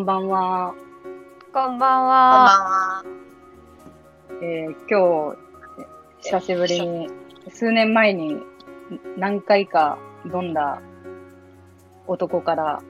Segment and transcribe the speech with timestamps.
[0.00, 0.74] んばんは。
[1.52, 1.98] こんばんこんは。
[2.00, 2.08] ばん
[2.64, 3.04] は。
[4.42, 5.38] えー今日、
[6.22, 7.10] 久しぶりに、
[7.50, 8.38] 数年前に
[9.18, 10.80] 何回か飲んだ
[12.06, 12.82] 男から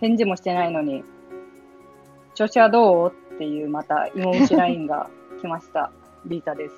[0.00, 1.04] 返事もしてないのに、
[2.34, 3.12] 調子はどう？
[3.36, 5.08] っていうまた芋虫ラインが
[5.40, 5.92] 来ました。
[6.24, 6.74] リータです。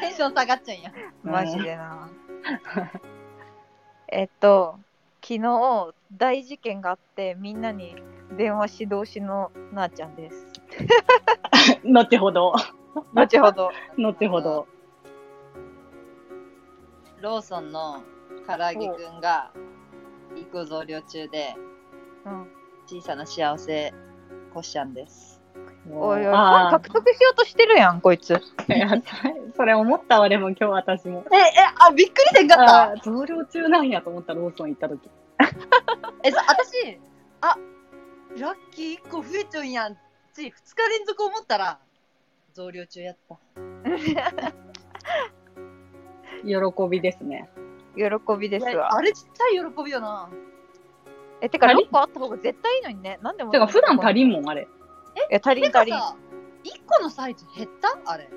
[0.00, 0.92] テンション下がっちゃうんや。
[1.22, 2.08] マジでな。
[4.08, 4.78] えっと、
[5.26, 7.96] 昨日大事件があって、みんなに
[8.36, 10.46] 電話指導しのなあちゃんです。
[11.82, 12.52] 後ほど。
[13.14, 13.70] 後ほど。
[13.96, 14.66] 後ほど。
[17.22, 18.02] ローソンの
[18.46, 19.50] 唐揚げくんが
[20.36, 21.54] 一個増量中で
[22.26, 22.46] うん、
[22.86, 23.92] 小さな幸せ
[24.52, 25.33] こしちゃんです。
[25.90, 28.30] おいおい、あー獲得しようとしてるやん、こいつ。
[28.68, 28.88] いや
[29.56, 31.24] それ思ったわ、でも今日私も。
[31.30, 31.40] え、え、
[31.78, 33.02] あ、びっくりせんかった？
[33.02, 35.10] 増量中なんやと思ったローソン行った時。
[36.24, 36.98] え、さ、私、
[37.42, 37.56] あ、
[38.38, 39.96] ラッキー1個増えちゃうんやん。
[40.32, 41.78] つい2日連続思ったら、
[42.54, 43.36] 増量中やった。
[46.44, 46.54] 喜
[46.90, 47.48] びですね。
[47.96, 48.04] 喜
[48.38, 48.94] びですわ。
[48.94, 50.28] あれちっちゃい喜びよな。
[51.40, 53.18] え、てか、足り6個あった方が絶対いいのにね。
[53.22, 53.52] なんでも。
[53.52, 54.28] てか普段足りん。
[54.30, 54.66] んもん、あれ。
[55.30, 55.94] いや、足りてん足りん。
[55.96, 56.16] かさ、
[56.64, 57.98] 1個のサイズ減った？
[58.12, 58.28] あれ。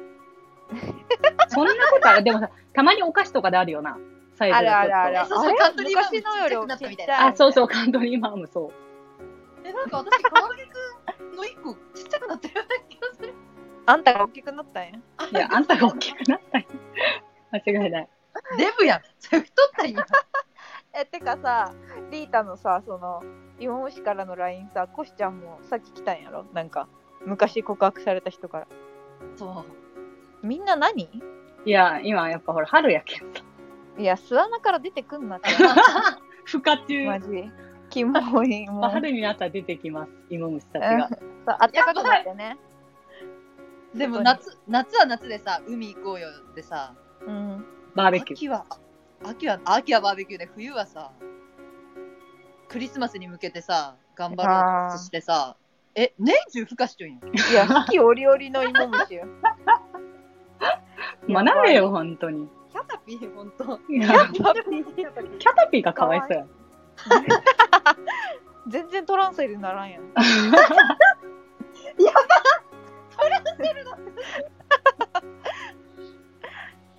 [1.50, 2.23] そんなことある？
[2.23, 3.97] でもさ、たまにお菓子とかであるよな。
[4.36, 5.30] サイズあるがちょっとあるある。
[5.30, 8.72] そうカントリーマアム昔のよりちっちゃくなったあ、そうそう、カントリーマーム、そう。
[9.67, 13.33] え、なんか私、唐揚げくんの1個ちっちゃくなったような気がする。
[13.88, 14.89] あんたが大きくなったんや。
[14.92, 16.67] いや、あんたが大きくなったんや
[17.66, 18.09] 間違いない。
[18.58, 19.02] デブやん。
[19.20, 20.05] それ太ったんや。
[20.94, 21.73] え、てかさ、
[22.11, 23.23] リータのさ、その、
[23.60, 26.46] 芋虫からの LINE さ、コシちゃんもさっき来たんやろ？
[26.54, 26.88] なんか、
[27.26, 28.68] 昔告白された人から。
[29.36, 29.66] そ
[30.44, 30.46] う。
[30.46, 31.10] みんな何？
[31.66, 33.44] いや、今やっぱほら、春やけんさ。
[33.98, 35.50] いや、巣穴から出てくんなって。
[36.48, 37.06] 孵化中。
[37.06, 37.52] マジ？
[37.90, 38.68] キモい。
[38.68, 38.90] もう。
[38.90, 41.10] 春になったら出てきます、芋虫たちが。
[41.10, 42.58] さあったかくなってね。
[43.96, 46.94] でも夏、夏は夏でさ、海行こうよでさ、
[47.26, 47.66] うん。
[47.96, 48.38] バーベキュー。
[48.38, 48.66] 秋は、
[49.23, 51.12] 秋は、秋はバーベキューで、冬はさ、
[52.70, 55.55] クリスマスに向けてさ、頑張ろうとしてさ、
[55.95, 57.20] え、年中孵化しちゃうんや。
[57.52, 59.26] いや、四季折々の芋虫よ。
[61.28, 62.48] 学べよ、本当に。
[62.72, 63.80] キャタピー、ほんと。
[63.89, 64.33] いややばい。
[65.39, 66.50] キャタピーがかわいそうやん。
[68.70, 70.14] 全然トランスレにならんやん。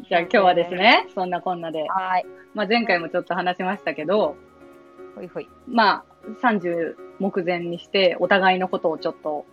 [0.08, 2.26] じゃあ今日はですね、そんなこんなで、はい。
[2.54, 4.36] まあ前回もちょっと話しましたけど、
[5.18, 5.48] ほいほい。
[5.66, 6.04] まあ
[6.42, 9.46] 30目前にしてお互いのことをちょっと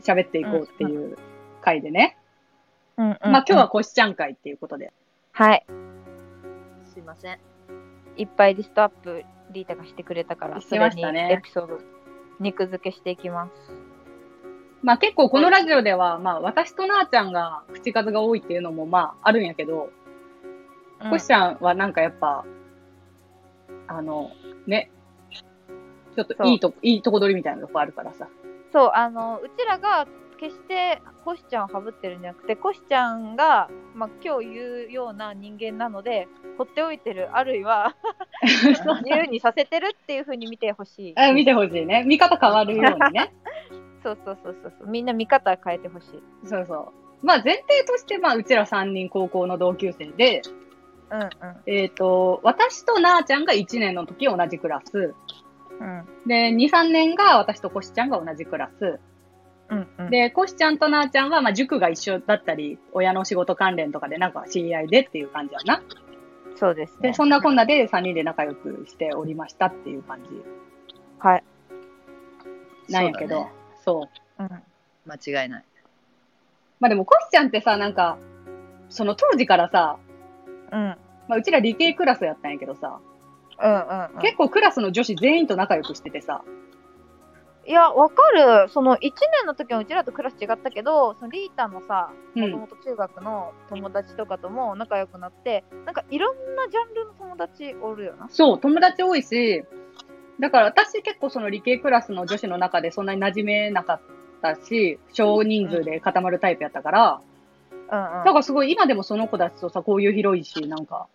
[0.00, 1.18] 喋っていこうっていう
[1.60, 2.16] 回でね。
[2.96, 3.68] うんうん、まあ今日は。
[3.68, 4.92] コシちゃん会っていうことで。
[5.32, 5.66] はい。
[6.92, 7.38] すいません。
[8.16, 11.78] いっぱいリストアップリータがしてくれたから、しそれにましたねエピソード
[12.38, 13.52] 肉付けしていきます。
[14.82, 19.90] まあ結構このラジオでは、まあ私となーちゃんが口数が多いっていうのもまああるんやけど、
[21.02, 22.44] うんコシちゃんはなんかやっぱ、
[23.96, 24.30] あの、
[24.66, 24.90] ね、
[26.14, 28.28] ちょっといいとこ、いいとこ取りみたいなとこあるからさ。
[28.72, 30.06] そう、あの、うちらが
[30.38, 36.26] 決してコシちゃんをハブってるんじゃなくて、コシちゃんが、まあ、今日言うような人間なので、
[36.58, 37.94] 放っておいてる、あるいは
[38.42, 41.14] 自由にさせてるっていう風に見てほしい。
[41.20, 42.04] あ見てほしいね。
[42.04, 43.32] 見方変わるようにね。
[44.02, 44.88] そうそうそうそうそう。
[44.88, 46.22] みんな見方変えてほしい。
[46.44, 46.86] そうそう。
[47.24, 50.42] まあ前提として、まあうちら3人高校の同級生で、
[51.12, 51.30] うんうん。
[51.66, 55.14] えっ、と、私となーちゃんが1年の時同じクラス。
[55.78, 58.98] うんで、2、3年が私とコシちゃんが同じクラス。
[59.68, 60.10] うんうん。
[60.10, 65.82] で、コシちゃんとなーちゃんは、まあ塾が一緒だったり、親の仕事関連とかでなんか知り合いでっていう感じやな。
[66.56, 67.14] そうですねで、。
[67.14, 70.28] そんなこんなで3人で仲良くしておりましたっていう感じ
[71.18, 71.44] はい。
[72.88, 73.48] なんやけど。
[73.84, 74.08] そ
[74.38, 74.48] う,、うん。
[75.06, 75.64] 間違いない。
[76.80, 78.18] まあでもコシちゃんってさ、なんか、
[78.88, 79.98] その当時からさ、
[80.72, 80.96] うん。
[81.28, 83.00] まあうちら理系クラスやったんやけどさ、
[83.60, 84.20] うんうん、うん。
[84.20, 86.42] 結構クラスの女子全員と仲良くしててさ、
[87.64, 88.68] いや、わかる。
[88.70, 89.12] その1年
[89.46, 98.28] の時はうちらとクラス違ったけど、そのリータのさ、うんもともと中学の友達とかとも仲良くなって、なんかいろんなジャンルの友達おるよな。
[98.30, 99.64] そう、友達多いし、
[100.40, 104.00] だから私結構その理系クラスの女子の中でそんなに馴染めなかっ
[104.40, 107.20] たし、少人数で固まるタイプやったから、
[107.92, 108.24] うんうん。
[108.24, 111.06] だからすごい今でもその子たちとさ、こういう広いし、なんか、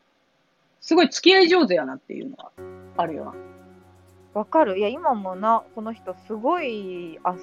[0.80, 2.52] すごい付き合い上手やなっていうのが
[2.96, 3.34] あるよな。
[4.34, 4.78] わかる。
[4.78, 7.36] いや、今もな、この人すごい、あ、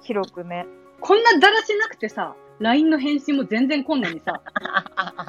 [0.00, 0.66] 広くね。
[1.00, 4.40] こんなだらしなくてさ、LINE の返信も全然来んのにさ、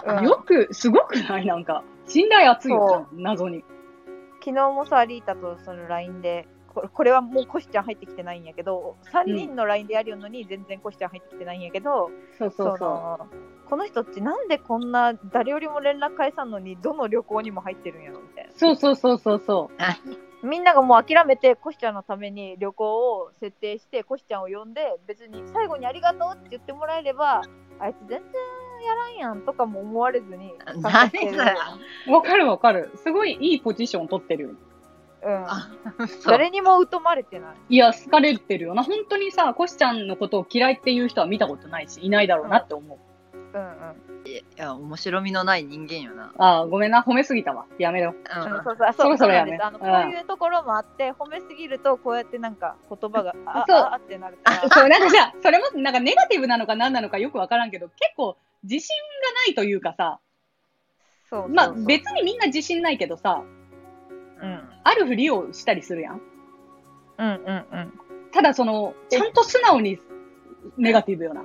[0.06, 1.46] うんよく、すごくない？
[1.46, 3.64] なんか、信頼厚いよそ、謎に。
[4.44, 13.28] 昨日もさ、リータとその LINE でここれはもうコシちゃん入ってきてないんやけど3人の LINE でやるのに全然コシちゃん入ってきてないんやけど、そうそうその
[13.70, 18.54] この人ってなんでこんな誰よりも連絡返さんのにどの旅行にも入ってるんやろみたいなう。
[18.58, 19.72] そうそうそうそうそ
[20.44, 20.48] う。
[20.48, 27.44] みんながもう諦めてコシちゃんのために旅行を設定してコシちゃんを呼んで別に最後にありがとうって言ってもらえれば
[27.80, 28.20] あいつ全然
[28.86, 31.56] やらんやんとかも思われずに何それ
[32.08, 32.92] わかるわかる。
[32.96, 34.50] すごいいいポジション取ってるよ。
[35.24, 35.46] うん、
[36.26, 37.56] 誰にも疎まれてない。
[37.70, 38.84] いや、好かれてるよな。
[38.84, 42.98] 本当にさ、コシちゃんのことを嫌いっていう人は見たことないし、いないだろうなって思う。
[43.54, 44.28] うんうん。
[44.28, 46.34] いや、面白みのない人間よな。
[46.38, 47.04] ああ、ごめんな。
[47.04, 47.66] 褒めすぎたわ。
[47.78, 48.14] やめろ。
[48.14, 48.42] うん。
[48.42, 49.58] うん、そうそうそろそろやめ。
[49.58, 53.78] あのこういうところもあって褒めすぎるとこうやってなんか言葉があそう。
[53.78, 54.70] ああってなるから。
[54.74, 60.20] そう、なんかさ、それもなんかネガティブなのか何なのかよくわからんけど、結構自信がないというかさ、
[61.30, 61.56] そうそうそう。
[61.56, 63.61] まあ別にみんな自信ないけどさ、うん
[64.84, 66.22] あるふりをしたりするやん。
[67.18, 67.94] うんうんうん
[68.34, 70.00] ただその、ちゃんと素直に
[70.78, 71.44] ネガティブよな。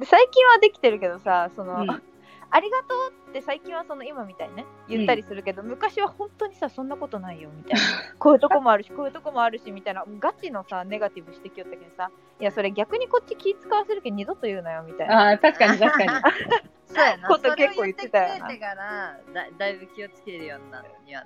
[0.00, 2.02] で最近はできてるけどさその、うん
[2.48, 2.94] ありがと
[3.26, 7.80] うって最近はその今みたいにね言ったりするけど、昔は本当にさそんなことないよみたいな
[8.18, 12.10] こういうとこもあるしこういうとこもあるしみたいなガチのさネガティブ指摘をったけどさ
[12.40, 16.08] いやそれ逆にこっち気使わせるけど二度と言うなよみたいなああ、確かに確かに。
[16.86, 17.28] そうやな。
[17.28, 21.24] こと結構言ってたよなだ、だいぶ気をつけるようになるには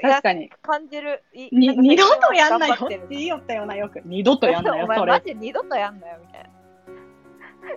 [0.00, 0.50] 確かに。
[0.62, 4.00] 感じる二度とやんなよって言いよったよな、よく。
[4.04, 5.12] 二度とやんなよそれ。
[5.12, 6.50] マジ二度とやんなよみたいな。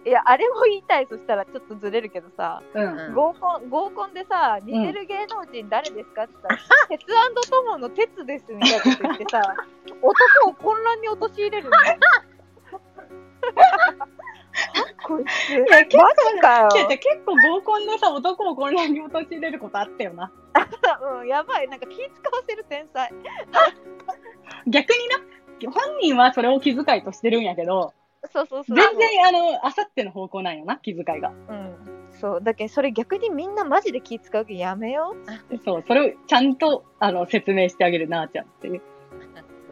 [0.04, 2.98] いや、あれも言いたい、そしたらちょっとずれるけどさ、うん。
[2.98, 6.57] うん合コン合コンでさ、似てる芸能人誰ですかって言ったら、
[6.90, 9.42] 鉄トモの鉄ですみたいなこと言ってさ、
[10.02, 12.00] 男を混乱に陥れるんだよ。
[15.03, 20.31] こいつ、や結構か結構合コンでさ、男を混乱に陥れることあったよな。
[21.19, 23.12] うん、やばい、なんか気使わせる天才。
[24.67, 25.07] 逆に
[25.67, 27.94] な、本人はそれを気遣いとしてるんやけど、
[28.31, 28.77] そうそうそう。
[28.77, 31.29] 全然あの、あさっての方向なんよな、気遣いが。
[31.29, 31.75] うん。
[32.11, 35.15] そう、だけどそれ逆にみんなマジで気使うけどやめよ
[35.51, 35.57] う。
[35.63, 38.81] そう、それをちゃんと、あの、説明してあげるなあちゃんっていう。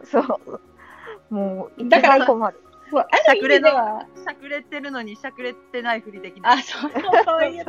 [0.04, 1.34] そう。
[1.34, 2.60] もう、だから困る。
[2.90, 6.58] そう、ある意味では、しゃくれてるのにしゃくれてないふりできない。
[6.58, 6.90] あ、そう、
[7.24, 7.64] そういう、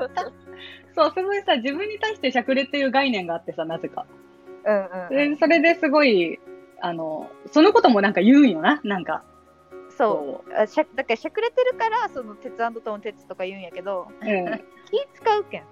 [0.96, 4.06] そう、すごいさ、自分に対してしゃくれっていう概念があってさ、なぜか。
[4.66, 5.34] うんうん、うん。
[5.34, 6.40] でそれですごい、
[6.82, 9.24] あの、そのこともなんか言うんよな、なんか。
[9.98, 10.54] そう。
[10.54, 14.26] あしゃだからしゃくれてるから、その鉄トン鉄とか言うんやけど、う。
[14.26, 14.48] うん。
[14.48, 14.58] うん。
[14.86, 15.64] 気使うけん。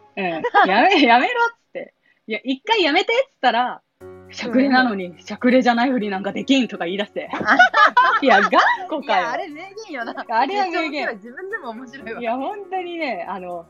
[0.68, 1.94] やめ、やめろっつって。
[2.28, 3.82] いや、一回やめてっつったら、
[4.34, 7.30] しゃくれなのに、しゃくれじゃないふりなんかできんとか言い出して。
[8.22, 8.52] いや、頑
[8.90, 9.22] 固かよ。
[9.22, 10.26] いや、あれ名言よな。
[10.28, 12.24] あれは名言めっちゃ面白い自分でも面白いわい。
[12.24, 13.66] や、本当にね、あの、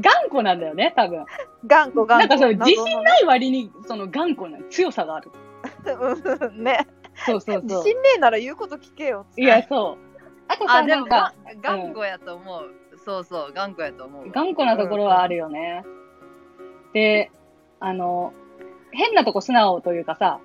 [0.00, 1.24] 頑固なんだよね、多分。
[1.66, 2.18] 頑固頑固。
[2.18, 3.04] なんかその、自信い。
[3.04, 5.30] ない割に、その頑固な強さがある。
[5.84, 6.86] うんね。
[7.14, 7.62] そうそうそう。
[7.62, 9.26] 自信ねえなら言うこと聞けよ。
[9.36, 10.06] いや、そう。
[10.48, 12.70] あとさ、あ、でもなんか、が、頑固やと思う。
[13.04, 14.32] そうそう、頑固やと思うわ。
[14.32, 15.84] 頑固なところはあるよね。
[16.92, 17.30] で、
[17.80, 18.32] あの、
[18.92, 20.40] 変なとこ素直というかさ、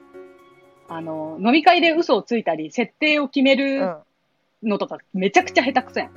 [0.88, 3.98] あの、飲み会で嘘をついたり、設定を決めうるん。
[4.64, 6.12] のとか、めちゃくちゃ下手くそやん。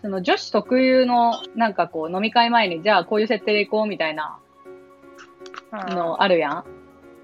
[0.00, 4.38] その女子特有の、なんかこう、飲み会前に、じゃあこういう設定でいこうみたいな
[5.70, 6.64] のあるやん。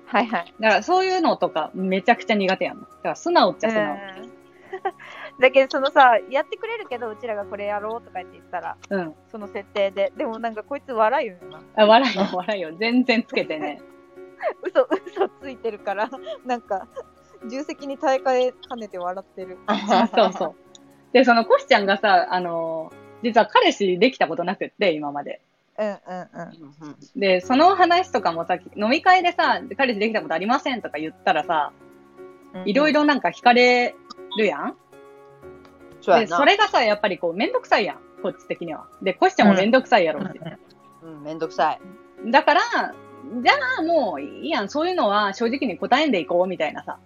[0.07, 0.55] はいはい。
[0.61, 2.81] だからそういうのとか、めちゃくちゃ苦手やん。
[2.81, 3.95] だから素直っちゃ素直。
[3.95, 3.97] う
[4.28, 4.33] ん
[5.38, 9.14] だけどそのさやってくれるけどうちらがこれやろうとか言って言ったらうん。
[9.31, 12.75] その設定ででもなんかこいつ笑うよなあ、笑いよ、笑いよ。
[12.78, 13.83] 全然つけてね。
[14.63, 16.11] 嘘嘘ついてるから
[16.45, 16.87] なんか
[17.51, 19.59] 重責に耐えかえかねて笑ってる
[20.15, 20.55] そうそう。
[21.13, 25.41] で、そのコシちゃんがさ、あのー実は彼氏できたことなくって、今まで。
[25.79, 31.73] うんうんうんうんうんで、その話とかもさ、飲み会でさ、彼氏できたことありませんとか言ったらさ、
[32.67, 33.95] いろいろろなんか惹かれ
[34.37, 34.77] るやん、で、
[36.03, 36.37] そうやな。
[36.37, 37.99] それがさ、やっぱりこう、めんどくさいやん。
[38.23, 38.87] こっち的には。
[39.01, 40.41] で、コシちゃんもめんどくさいやろうし。
[41.03, 42.31] うん、めんどくさい。
[42.31, 42.61] だから、
[43.43, 44.69] じゃあもういいやん。
[44.69, 46.99] そういうのは正直に答えんでいこうみたいなさ、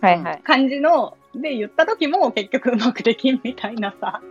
[0.00, 4.22] はいはい感じの、で言った時も結局うまくできんみたいなさ。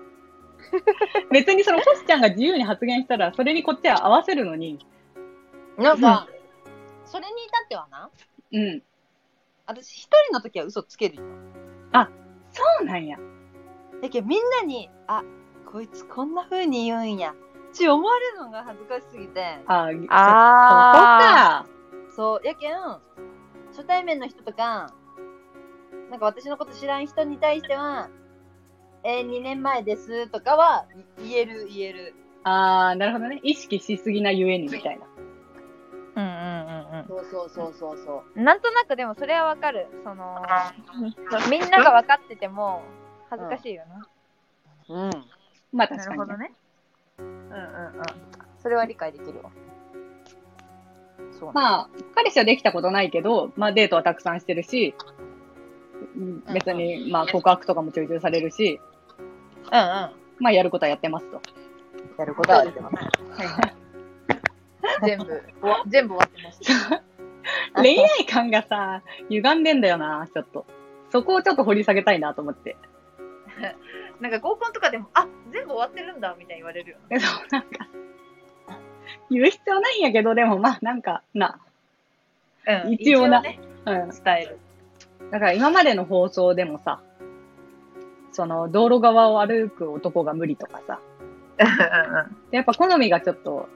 [1.32, 4.80] 別にそのコシちゃんが自由に発言したら、それにこっちは合わせるのに、
[5.78, 6.28] なんか、
[7.06, 8.10] それに至ってはな、
[8.52, 8.82] うん。
[9.68, 11.24] 私一人の時は嘘つけるよ。
[12.56, 13.18] そうなんや。
[14.02, 15.24] だけどみんなに、あ、
[15.70, 17.36] こいつこんな風に言うんや。
[17.75, 19.60] ち思われるのが恥ずかしすぎて。
[19.67, 21.65] あ、あ
[22.15, 22.74] そう、やけん、
[23.72, 24.94] 初対面の人とか、
[26.10, 28.10] なんか私のこと知らん人に対しては、
[29.03, 30.86] えー、2年前ですとかは
[31.20, 32.08] い言える言える。
[32.08, 32.89] そこか。
[32.89, 33.39] あー、なるほどね。
[33.44, 35.05] 意識しすぎなゆえにみたいな。
[36.15, 38.41] うんうんうんうんそうそうそうそうそう。
[38.41, 39.88] なんとなくでもそれはわかる。
[40.03, 40.41] その、
[41.50, 42.84] みんなが分かってても
[43.29, 44.08] 恥ずかしいよな。
[44.96, 45.12] うん。
[45.74, 46.53] まあ確かに、なるほどね。
[47.56, 48.04] うんうんうん。
[48.60, 49.52] それは理解できるわ。
[51.32, 54.94] そうねまあ、彼氏はできたことないけど、まあデートはたくさんしてるし、
[56.16, 58.80] うん別に、まあ告白とかもちょいちょいされるし、
[59.72, 60.12] うんうん。
[60.40, 61.42] まあやることはやってますと。
[62.18, 62.96] やることはやってます。
[65.04, 65.44] 全部、
[65.88, 67.04] 全部終わってました。
[67.82, 70.66] 恋愛観がさ、歪んでんだよな、ちょっと。
[71.12, 72.78] そこをちょっと掘り下げたいなと思って。
[74.20, 76.98] なんか合コンとかでも、あ全部終わってるんだみたいに言われるよ。
[77.10, 77.88] で そう、なんか、
[79.30, 81.60] 言う必要ないんやけど、でもまあなんか、な、
[82.68, 84.10] うん一応なね、うん。
[84.10, 84.60] 伝える。
[85.32, 87.02] だから今までの放送でもさ、
[88.32, 91.00] その道路側を歩く男が無理とかさ、
[92.52, 93.70] でやっぱ好みがちょっと、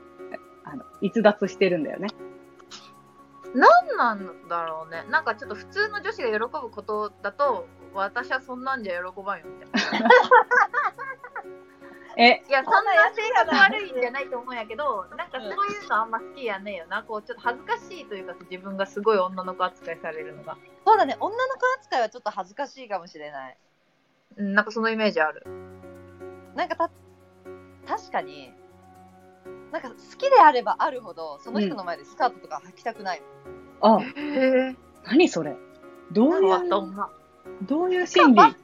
[0.64, 2.10] あの、逸脱してるんだよね。
[3.56, 5.06] 何なんだろうね。
[5.10, 10.10] なんかちょっと普通の女子が喜ぶことだと、私はそんなんじゃ喜ばんよみたいな。
[12.18, 17.02] え、いや、そんな性格悪いんじゃないと思うんやけど、なんかそういうのあんま好きやねえよな。
[17.04, 20.58] こう、ちょっと恥ずかしいというか、自分がすごい女の子扱いされるのが。
[20.86, 23.58] そうだね、女の子扱いはちょっと恥ずかしいかもしれない。
[24.36, 25.44] うん、なんかそのイメージある。
[26.56, 26.92] なんかた、
[27.88, 28.54] 確かに、
[29.72, 33.22] なんか好きであればあるほど、その人の前でスカートとか履きたくない。
[33.82, 34.76] あ、へえ。
[35.06, 35.56] 何それ
[36.12, 37.10] どう変わった女。
[37.64, 38.42] どういう心理？
[38.42, 38.56] あ、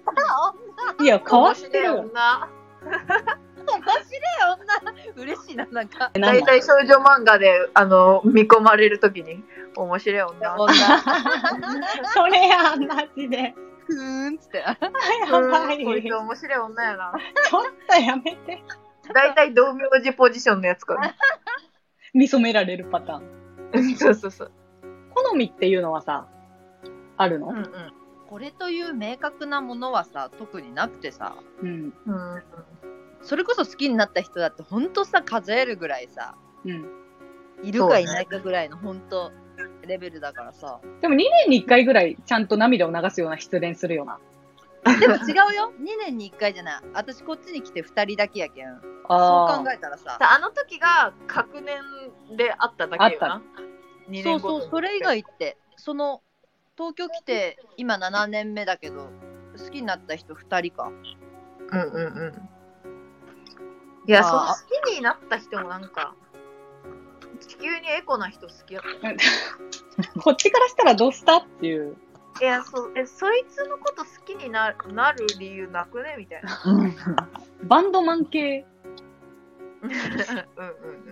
[1.01, 1.96] いや、変わってるよ。
[1.96, 2.24] 面白い
[5.15, 5.24] 女。
[5.24, 6.12] 嬉しいな、なんか。
[6.13, 9.44] 大体少女漫画で、あの、見込まれるときに、
[9.75, 10.55] 面白い女。
[10.55, 10.74] 女。
[12.13, 13.55] それやん、マジで。
[13.88, 14.58] ふーんっつって。
[14.60, 15.79] やばい。
[15.79, 17.13] うんこいつ面白い女やな。
[17.50, 18.63] ちょっとやめて。
[19.13, 21.15] 大体同名字ポジションのやつから。
[22.13, 23.96] 見初められるパターン。
[23.98, 24.51] そうそうそう。
[25.13, 26.27] 好みっていうのはさ、
[27.17, 27.50] あるの？
[27.50, 27.72] うん
[28.35, 31.93] これという明確なものはさ、特になくてさ、うん。
[32.05, 32.33] うん。
[32.33, 32.43] うん。
[33.21, 36.85] それこそ好きになった人だってほんとさ、数えるぐらいさ、うん。
[37.63, 39.31] いるかいないかぐらいのほんと
[39.87, 40.81] レベルだからさ。
[40.99, 44.19] でも2年に1回ぐらいちゃんと涙を流すような失恋するよな。
[44.99, 45.71] でも違うよ。
[45.79, 46.81] 2年に1回じゃない。
[46.93, 48.81] 私こっちに来て2人だけやけん。
[48.81, 50.17] そうあ考えたらさ。
[50.19, 51.79] あの時が確年
[52.35, 53.41] であっただけよな。
[54.09, 56.21] 2そうそう、それ以外って、その、
[56.77, 59.10] 東京来て今7年目だけど、
[59.58, 60.91] 好きになった人2人か。
[61.72, 62.50] うんうんうん。
[64.08, 66.15] いや、その好きになった人もなんか、
[67.48, 69.12] 地球にエコな人好きやった。
[69.12, 69.17] い
[70.22, 71.98] こっちからしたらどうしたっていう。
[72.41, 76.15] や、そえそいつのこと好きにななる理由なくね？
[76.17, 77.29] みたいな。
[77.63, 78.65] バンドマン系、
[79.82, 79.98] うんうん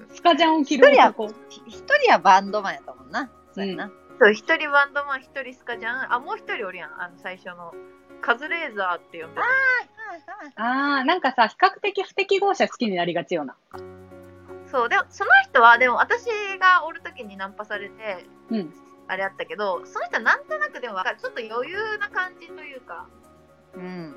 [0.02, 0.10] うん。
[0.10, 1.28] スカジャンを着る男。
[1.68, 3.32] 一人はバンドマンやったもんな。
[3.54, 3.92] そうやな。
[4.20, 6.14] そう、一人バンドマン、一人スカじゃん。
[6.14, 7.02] あ、もう一人おるやん。
[7.02, 7.74] あの、最初の。
[8.22, 9.44] カズレーザーって呼んでる。
[10.56, 13.56] ああ、なんかさ、比較的不適合者好きになりがちよな。
[14.66, 16.26] そう、でも、その人は、でも私
[16.58, 18.74] がおるときにナンパされて、うん。
[19.08, 21.18] あれあったけど、その人はなんとなくでもわかる。
[21.20, 23.08] ちょっと余裕な感じというか、
[23.76, 24.16] うん。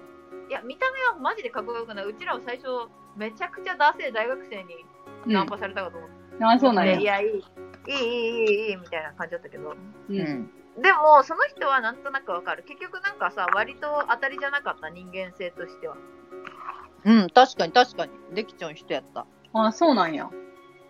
[0.49, 2.05] いや、見た目はマジでかっこよくない。
[2.05, 2.69] うちらは最初、
[3.17, 4.85] めちゃくちゃダセえ大学生に
[5.27, 6.45] うんナンパされたかと思って。
[6.45, 7.05] ああ、そうなんやでい。
[7.05, 7.45] や、いい、
[7.87, 9.71] いい、いい、いい、いい、みたいな感じだったけど。
[9.71, 9.77] う。
[10.09, 10.51] うんん。
[10.81, 12.63] でも、その人はなんとなくわかる。
[12.65, 15.97] 結局なんかさ、割と当たりじゃなかった、人間性としては。
[17.05, 18.13] うん、確かに確かに。
[18.35, 19.27] できちゃう人やった。
[19.53, 20.29] ああ、そうなんや。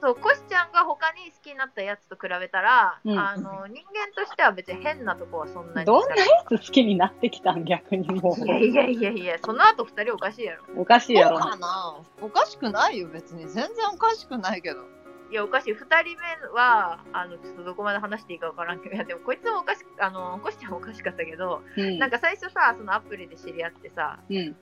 [0.00, 10.64] そう、コシちゃんが他に好きになったやつと比べたら、うんあの、人間としては別に変なとこはそんなにどんなやつ好きになってきたん逆にもいやいやいやいや、その後二人おかしいやろ。
[10.74, 10.80] う。
[10.82, 11.50] おかしいやろそう。
[11.50, 13.48] かなおかしくないよ、別に。
[13.48, 14.80] 全然おかしくないけど。
[15.30, 15.74] いや、おかしい。
[15.74, 21.98] 二人目は、あの、ちょっとどこまで話していいかわからんけど、いや、でもこいつもおかしく、あの、コシちゃんもおかしかったけど、うん。
[21.98, 24.36] なんか最初さ、そのアプリで知り合ってさ、うん。
[24.36, 24.56] うん。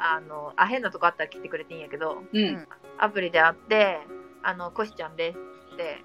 [0.00, 2.68] あの、あ、変なとこあったら来てくれていいんやけど、うん。
[2.98, 3.98] アプリで会って、
[4.42, 5.38] あの、コシちゃんです
[5.74, 6.02] って、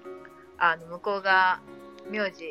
[0.58, 1.60] あの、向こうが、
[2.10, 2.44] 名字、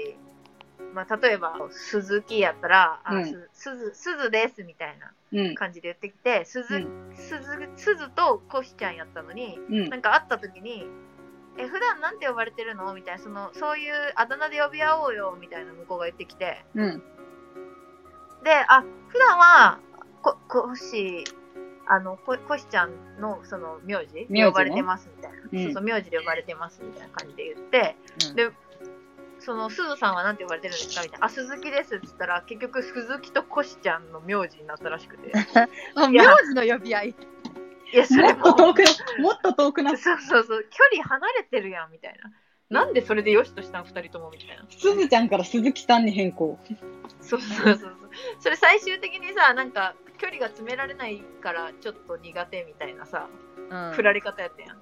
[0.93, 5.55] まあ、例えば、鈴木やったら、あ、うんすすず、すずですみたいなうん。
[5.55, 10.87] 感じで言ってきて、すず、うすず、すずとコシちゃんやったのに、うんなんか会った時に、
[11.57, 12.93] え、普段なんて呼ばれてるの？
[12.93, 16.99] みたいな、その、そういうあだ名で呼び合おうよ、みたいな向こうが言ってきて、うん。
[18.43, 19.79] で、あ、普段は、
[20.21, 21.23] こ、こし、
[21.87, 25.37] あの、こ、こしちゃんの、その、名字名字ね呼ばれてます、みたいな。
[25.37, 27.95] うんそうそう、名字で呼ばれてます、みたいな感じで言って、
[28.29, 28.51] うんで、
[29.39, 31.03] その、すずさんはなんて呼ばれてるんですか？
[31.03, 31.25] みたいな。
[31.27, 35.31] あ、鈴木ですって言ったら、結局、鈴木とこしちゃんの名字になったらしくて。
[35.95, 37.15] 名字の呼び合い。
[37.93, 39.97] いや、そもれも、っと遠くな、もっと遠くな。
[39.97, 42.31] そうそうそう、距離離れてるやん、みたいな。
[42.69, 44.65] なんでそれでよしとしたん二人ともみたいな。
[44.69, 46.59] すずちゃんから鈴木さんに変更。
[47.21, 47.95] そうそうそうそう。
[48.39, 53.29] それ最終的にさ、なんか距離が詰められないからちょっと苦手みたいなさ、
[53.69, 54.77] うん振られ方やったやん。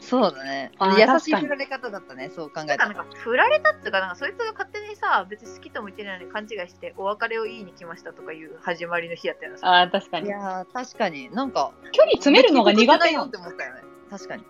[0.00, 0.72] そうだね。
[0.78, 2.88] あー優しい振られ方だったね、そう考えたら。
[2.88, 9.68] なんか振られたっていうか、なんかそいつが勝手にさ、別に好きとも言ってないのに勘違いして、お別れを言いに来ましたとかいう始まりの日やったよな。
[9.68, 10.26] ああ、確かに。
[10.26, 11.30] いやー、確かに。
[11.30, 13.82] なんか、距離詰めるのが苦手ないよって思ったよね。
[14.08, 14.44] 確かに。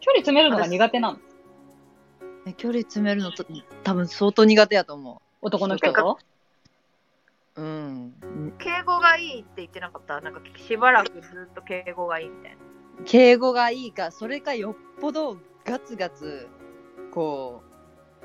[0.00, 1.18] 距離詰めるのが苦手なの
[2.46, 3.44] え距離詰めるのと
[3.82, 6.18] 多分相当苦手やと思男の人と？
[7.56, 7.62] う。
[7.62, 8.54] うん。
[8.58, 10.20] 敬語がいいって言ってなかった？
[10.20, 12.58] なんかしばらくずっと敬語がいいみたいな。
[13.04, 16.48] 敬語がいいか、それかよっぽどガツガツ、
[17.12, 17.62] こ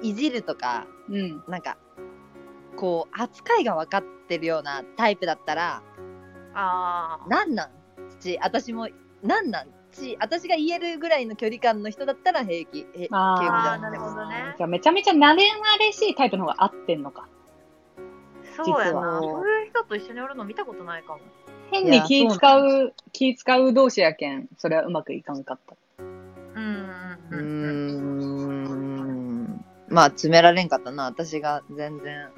[0.01, 1.43] う、いじるとか、うん。
[1.47, 1.77] なんか、
[2.77, 5.83] こう、扱いが分かってるようなタイプだったら、
[6.53, 7.29] ああ。
[7.29, 7.69] なんなん？
[8.19, 8.89] ち、私も、
[9.23, 9.67] なんなん？
[9.91, 12.87] ち、私が言えるぐらいの距離感の人だったら平気。
[12.95, 17.27] え敬語じゃあーなるほどねじゃあめちゃめちゃ慣れ慣れしいタイプの方が合ってんのか。
[18.65, 19.21] そうやな。
[19.21, 21.19] そういう人と一緒におるの見たことないかも。
[21.71, 25.75] 変に気使う、気使う同士やけん、それはうまくいかんかった。
[25.99, 26.05] うん
[26.55, 27.43] うーうんう
[29.03, 29.43] ん。
[29.43, 29.65] ん。
[29.87, 32.29] まあ、詰められんかったな、私が全然。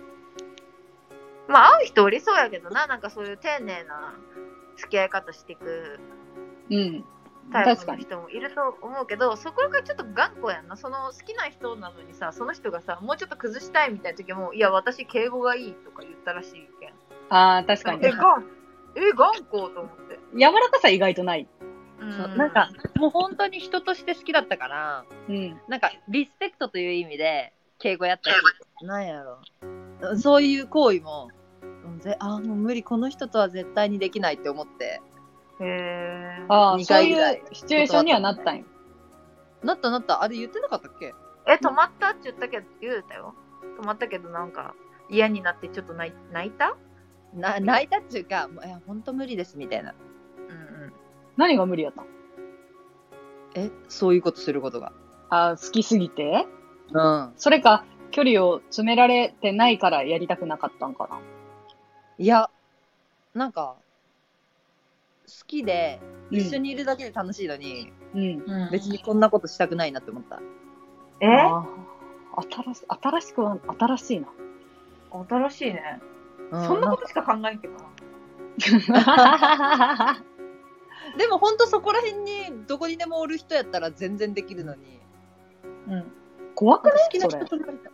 [1.48, 4.14] まあ、会う人おりそうやけどな、なんかそういう丁寧な
[4.78, 6.00] 付き合い方していく
[6.70, 7.06] うん。
[7.52, 8.06] タイ確かに。
[8.06, 10.78] プの人もいると思うけど、そこがちょっと頑固やんな。
[10.78, 16.94] その好きな人なのにさ、その人がさ、もうちょっと崩したいみたいな時も、いや、私敬語がいいとか言ったらしいけん。
[17.30, 18.12] ああ、確かにえ、。
[18.12, 18.46] がん、
[18.96, 20.20] え、頑固と思って。
[20.34, 21.48] 柔らかさ意外とない。
[22.00, 25.60] そうなんか、もう本当に人として好きだったから、うん。
[25.68, 29.40] なんか、リスペクトという意味で、敬語やったり、なんやろ。
[30.18, 31.30] そういう行為も、
[32.20, 35.02] あーもう無理、この人とは絶対にできないって思って、
[35.64, 36.46] へえ。
[36.50, 38.66] ああ、二そうい回ぐらいうシチュエーションにはなったんよ。
[39.64, 41.14] なったなった、あれ言ってなかったっけ？
[41.48, 43.34] え、止まったって言ったけど、言うたよ。
[43.80, 44.76] 止まったけど、なんか、
[45.10, 46.76] 嫌になってちょっと泣い泣いた？
[47.34, 49.94] な泣いたっていうか、もういや、本当無理ですみたいな。
[50.38, 50.94] うんうん。
[51.38, 52.06] 何が無理やったん？
[53.56, 54.92] え、そういうことすることが。
[55.30, 56.46] ああ、好きすぎて？
[56.92, 57.34] うん。
[57.38, 61.20] それか、距離を詰められてないからやりたくなかったんかな？
[62.18, 62.50] いや、
[63.34, 63.83] なんか、好
[65.46, 66.00] きで、
[66.32, 68.70] うん一緒にいるだけで楽しいのに、うん。
[68.72, 70.42] 別にこんなことしたくないなって思った。
[71.20, 71.28] え？
[72.64, 74.28] 新し新しくは、新しいな。
[75.30, 76.02] 新しいね。
[76.52, 77.80] うんそんなことしか考えんけどな。
[81.18, 85.00] でも本当そこら辺にどこにでもおる人やったら全然できるのに。
[85.88, 86.12] うん。
[86.56, 86.98] 怖くない？
[87.04, 87.92] 好きな人となりたい。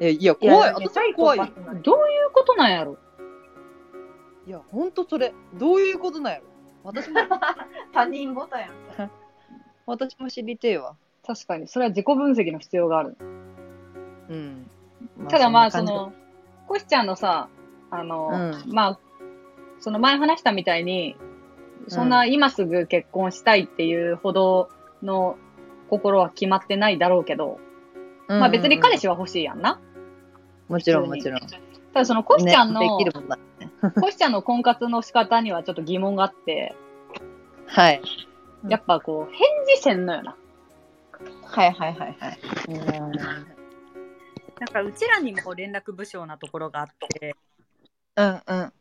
[0.00, 0.68] え、いや、怖い。
[0.68, 1.38] や私は怖い。
[1.38, 2.98] どういうことなんやろ？
[4.46, 5.32] や、本当それ。
[5.54, 6.44] どういうことなんやろ？
[6.84, 7.20] 私も、
[7.92, 8.70] 他人ボタンやん。
[9.86, 10.96] 私も知りてえわ。
[11.26, 11.68] 確かに。
[11.68, 13.16] それは自己分析の必要がある。
[14.28, 14.70] うん。
[15.28, 16.12] ただまあ、そんな感の、
[16.66, 17.48] コシちゃんのさ、
[17.90, 18.98] あの、うまあ、
[19.80, 21.16] その前話したみたいに、
[21.88, 24.68] そんな今すぐ結婚したいっていうほど
[25.02, 25.36] の
[25.88, 27.58] 心は決まってないだろうけど、
[28.28, 29.02] じまあ別に彼氏。
[29.02, 29.80] 氏は欲しいやんな。
[30.68, 31.40] もちろんもちろん。
[31.40, 33.38] ただそのコシちゃんの、ねできるもんだ。
[34.00, 36.74] コシちゃんの婚活の仕方にはちょっと疑問があって、
[37.66, 38.00] はい。
[38.62, 40.36] うんやっぱこう、返事せんのよな。
[41.44, 42.38] はいはいはいはい。
[44.60, 46.86] なんかうちらにも連絡不詳なところがあっ
[47.20, 47.36] て
[48.16, 48.72] うんうん。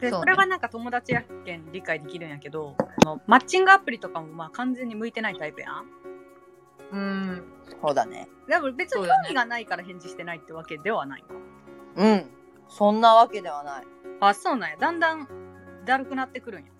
[0.00, 5.86] でそうねそれはなんか友達やけん理解できるんやけどそのマッチングアプリとかもまあ完全に向いてないタイプやん
[6.92, 7.42] うん。
[7.82, 8.28] そうだね。
[8.48, 11.28] でも別に興味がないから返事してないってわけではないか
[11.96, 12.30] うん。
[12.68, 13.86] そんなわけではない。
[14.20, 15.28] あそうなんやだんだん
[15.84, 16.70] だるくなってくるんや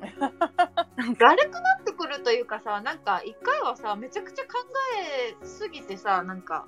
[0.18, 4.50] だるくなってくるというかさ、なんか一回はさ、めちゃくちゃ考
[5.40, 6.66] えすぎてさ、なんか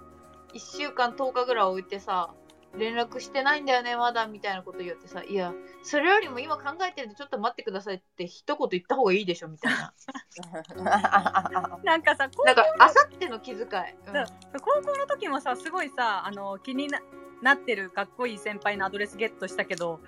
[0.52, 2.34] 1週間10日ぐらい置いてさ、
[2.76, 9.92] 連絡してないんだよね、まだみたいなこと言ってさ、いや、それよりも今考えてるんでちょっと待ってくださいって一言言った方がいいでしょみたいな。
[11.82, 13.66] なんかさ高なんか、あさっての気遣い。
[14.06, 14.26] うんだ
[14.60, 17.00] 高校の時もさすごいさあの気にな
[17.42, 20.00] なってるかっこいい先輩のアドレスゲットしたけど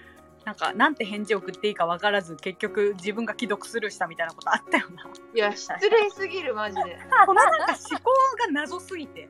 [0.45, 6.83] なんかなんて返事送っていいか分からず結局自分が既読スルーしたみたいなことあったよないや、失礼すぎる、マジで。
[7.27, 9.29] このなんか思考が謎すぎて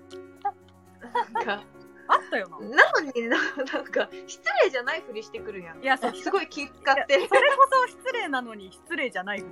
[1.33, 1.63] なんか、
[2.09, 3.37] あったよななのにな、
[3.73, 5.83] なんか、失礼じゃないふりしてくるやん。
[5.83, 7.29] いやそうすごい気使ってる。
[7.29, 9.51] それこそ失礼なのに失礼じゃないふり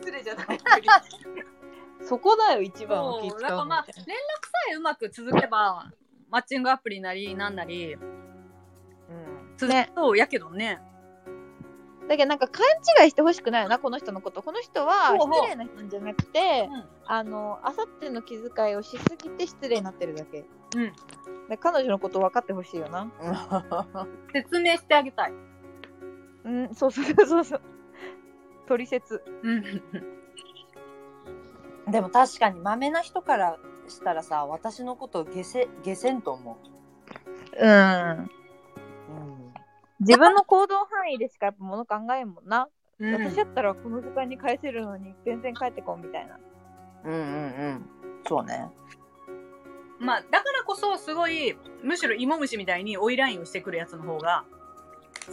[0.00, 0.88] 失礼じゃないふり。
[2.06, 4.12] そこだよ、一番そう気使うのだからまあ連絡さ
[4.70, 5.90] えうまく続けば
[6.30, 7.94] マッチングアプリなりなんなり。
[7.94, 8.00] うん。
[9.56, 10.80] 続くとやけどね。
[12.08, 12.66] だけどなんか勘
[13.04, 14.42] 違いしてほしくないよなこの人のこと。
[14.42, 16.84] この人は失礼な人じゃなくてうん。
[17.06, 20.44] あのあさっての気遣いをしすぎて失礼になってるだけ。
[20.76, 20.92] うん。
[21.48, 23.10] で彼女のこと分かってほしいよな。
[24.32, 25.32] 説明してあげたい。
[26.44, 27.62] うんそうそうそうそう。
[28.68, 29.22] 取説。
[29.42, 29.62] うん。
[31.90, 33.58] でも確かにマメな人から
[33.90, 36.56] したらさ私のことを下せ下せんと思
[37.58, 37.66] う。
[37.66, 38.28] んう、うん、
[40.00, 43.12] 自分の行動範囲でしかやっぱ物考えんもんな、うん。
[43.14, 46.38] 私だったらこの時間に返せるのに全然帰ってこんみたいな。
[47.04, 47.18] うんうんう
[47.72, 47.86] ん。
[48.26, 48.68] そうね。
[49.98, 54.44] まあ、だからこそ、すごい、むしろ芋虫みたいに追いラインをしてくるやつの方が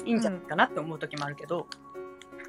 [0.05, 1.67] いいんじゃないかなって思う時もあるけど、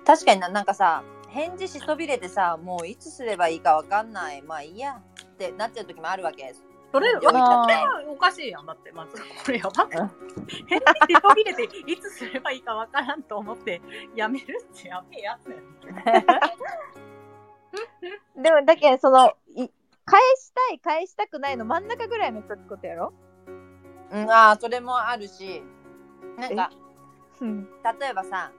[0.05, 4.43] 確かにななんかさ返事しそびれてさもういつすればいいかわかんない。
[4.43, 5.01] まあいいや
[5.47, 6.53] ってなっちゃう時もあるわけ。
[6.91, 8.67] それ、うんそれあはおかしいやん。
[8.67, 9.13] だって、まず、
[9.45, 10.11] これやばくない
[10.67, 13.81] 返事しそびれて、いつすればいいかわからんと思って、
[14.17, 15.63] やめるってやべえやつやん。
[18.43, 19.69] でもだけどそのい
[20.05, 23.13] 返したい返したくないの真ん中ぐらいの人ってことやろ？
[24.11, 25.63] うん、ああそれもあるし。
[26.39, 26.71] なんか
[27.41, 27.65] うん。
[28.01, 28.51] 例えばさ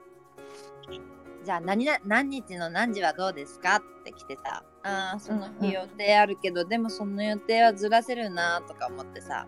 [1.44, 3.78] じゃあ何な何日の何時はどうですか？
[3.78, 5.54] って来てさあーそのうん。
[5.56, 9.48] うん日予定あるけど、でもその予定はずらせるなとか思ってさ。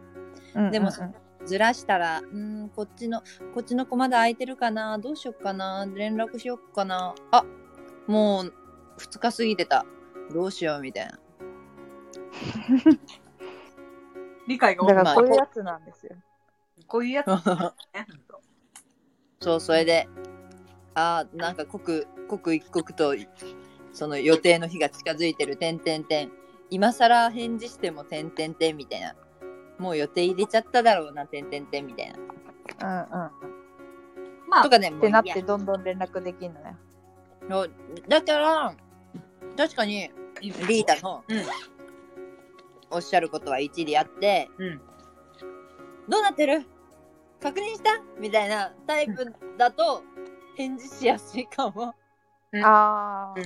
[0.72, 1.16] でもうん
[1.48, 7.16] ずらしたらうんこっちのこっちの子まだ空いてるかなどうしよっかな連絡しよっかな。
[7.32, 7.44] あ
[8.08, 8.54] もう
[9.00, 9.86] 2日過ぎてた。
[10.34, 11.20] どうしようみたいな。
[14.48, 16.16] 理解がだかまあらこういうやつなんですよ。
[16.88, 17.34] こういうやつ、ね、
[19.42, 20.08] そうそれで。
[20.94, 23.16] あーなんか刻刻一刻と
[23.94, 26.32] その予定の日が近づいてる点点点
[26.70, 29.16] 今更返事しても点点点みたいな
[29.78, 32.14] もう予定入れちゃっただろうな点点点みたい
[32.80, 33.32] なうんうん。
[34.50, 36.78] まあと、かねってないってどんどん連絡できんのね。
[37.50, 37.72] そう
[38.08, 38.76] だから
[39.58, 41.42] 確かにリータのうん
[42.92, 44.82] おっしゃることは一理あってうん。
[46.10, 46.66] どうなってる？
[47.42, 48.02] 確認した？
[48.20, 50.04] みたいなタイプだと
[50.58, 51.94] 返事しやすいかも。
[52.52, 53.44] うんああ、うん。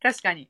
[0.00, 0.48] 確かに。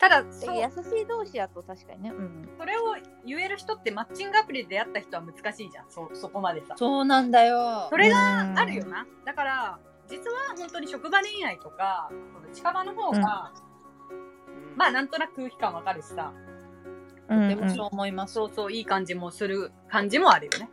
[0.00, 2.10] ただ、そう優しい同士やと確かにね。
[2.10, 2.48] うん。
[2.56, 2.96] それを
[3.26, 5.90] 言える人ってマッチングアプリで出会った人は難しいじゃん。
[5.90, 6.74] そ、そこまでさ。
[6.76, 7.96] そうなんだよそ。
[7.96, 9.06] れがあるよな。
[9.24, 12.10] だから、実は本当に職場恋愛とか、
[12.52, 13.52] 近場の方が、
[14.76, 16.32] まあなんとなく空気感わかるしさ、
[17.28, 17.48] うん。
[17.48, 18.34] でもそう思います。
[18.34, 20.70] そうそういい感じもする感じもあるよね。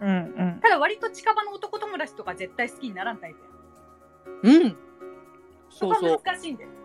[0.00, 0.12] うんう
[0.56, 0.60] ん。
[0.62, 3.40] ただ割と近場の男友達とか絶対好きにならんタイプ
[4.46, 4.56] やん。
[4.56, 4.76] うん。
[5.68, 6.20] そこはそうそう。
[6.24, 6.70] 難しいんだよ。
[6.70, 6.83] う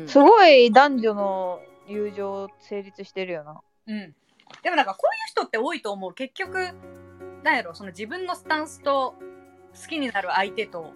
[0.00, 3.60] んすごい男女の友情成立してるよな。
[3.86, 4.14] うん。
[4.62, 6.14] でもなんかこういう人って多いと思う。
[6.14, 6.70] 結局、
[7.42, 9.14] なんやろ、その自分のスタンスと
[9.80, 10.92] 好きになる相手と、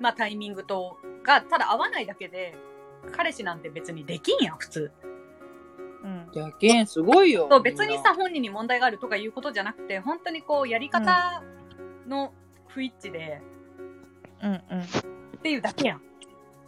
[0.00, 2.54] まあタイミングと、がただ合わないだけで、
[3.12, 4.92] 彼氏なんて別にできんやん、普通。
[6.02, 6.30] うん。
[6.32, 7.48] やけんすごいよ。
[7.50, 11.42] そう、別にさ、本人に問題があるとかいうことじゃなくて、本当にこう、やり方
[12.06, 12.32] の
[12.68, 13.42] 不一致で、
[14.42, 14.80] うんうん。
[14.80, 14.84] っ
[15.42, 16.02] ていうだけやん。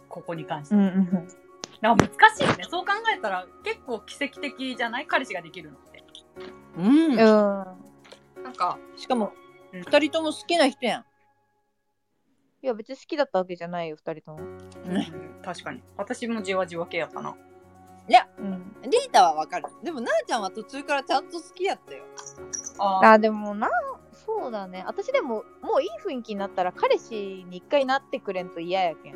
[0.09, 0.75] ここに関して。
[0.75, 1.42] うんうん。
[1.83, 2.63] だから難しいよね。
[2.69, 5.05] そう考えたら結構奇跡的じゃない？
[5.05, 6.03] 彼氏ができるのって。
[6.77, 6.87] うん。
[6.87, 7.17] うん。
[7.17, 9.33] なんか、しかも、
[9.73, 11.05] うん二人とも好きな人やん。
[12.61, 14.39] いや別に好きだったわけじゃないよ、二人とも。
[14.39, 15.81] うん確かに。
[15.97, 17.35] 私もじわじわ系やったな。
[18.37, 18.75] うん。
[18.83, 19.65] リータはわかる。
[19.83, 22.05] でも、なあちゃんは途中からちゃんと好きやったよ。
[22.79, 23.69] ああ、でもな、
[24.25, 24.83] そうだね。
[24.87, 29.15] 私でも、もういい雰囲気になったら彼氏に一回なってくれんと嫌やけん。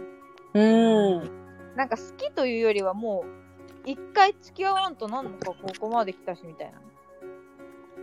[0.53, 1.46] うん。
[1.77, 6.81] なんか好きというよりはもう、一回付き合わんとなんかここまで来たしみたいな。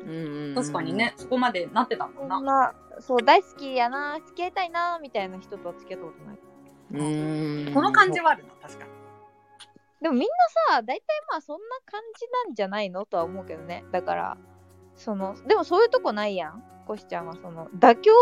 [0.06, 0.92] うん確かに。
[0.92, 2.36] ね、そこまでなってたもんな。
[2.36, 6.38] そんな、そう、大好きやな、付き合いたいな、みたいな人とは付き合ったことない。
[7.66, 7.74] うん。
[7.74, 8.90] この感じはあるな、確かに。
[10.02, 10.28] でもみんな
[10.76, 13.84] さ、大体まあそんな感じなんじゃないのとは思うけどね。
[13.90, 14.36] だから、
[14.94, 16.62] その、でもそういうとこないやん。
[16.86, 18.12] コシちゃんはその、妥協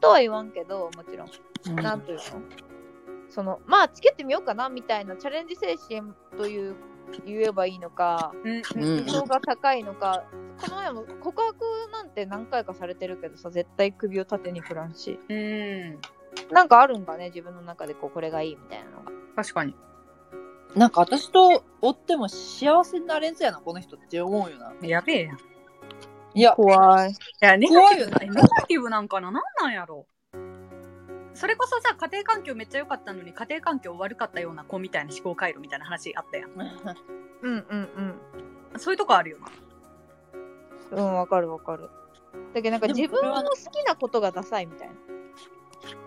[0.00, 1.28] とは言わんけど、もちろん。
[1.66, 2.22] うんなんというの？
[3.36, 6.74] その、まあ、つけてみようかなみたいなチャレンジ精神という、
[7.26, 8.62] 言えばいいのか、うん。
[8.62, 10.24] が高いのか、
[10.58, 11.54] この前も告白
[11.92, 15.20] なんて何回かされてるけどさ、絶対首を縦に振らんし。
[15.28, 15.98] うん。
[16.50, 19.12] なんかあるんかね、自分の中でこう、これがいいみたいなのが。
[19.36, 19.74] 確かに。
[20.74, 24.72] なんか私と追っても幸せになれんそうやな、この人って思うよな。
[24.80, 25.36] やべえやん。
[25.36, 25.40] い
[26.36, 27.14] いや、怖い。
[27.40, 30.06] や、ネガティブ怖いよねネガティブなんかななんなんやろ
[31.36, 36.50] それこそさ、家庭環境めっちゃ良かったのに、家庭環境悪かったような子みたいな思考回路みたいな話あったやん。
[37.42, 37.88] うんうん
[38.74, 38.80] うん。
[38.80, 40.98] そういうとこあるよな。
[40.98, 41.90] うん、わかるわかる。
[42.54, 44.94] だけどなんか自分の好きなことがダサいみたいな。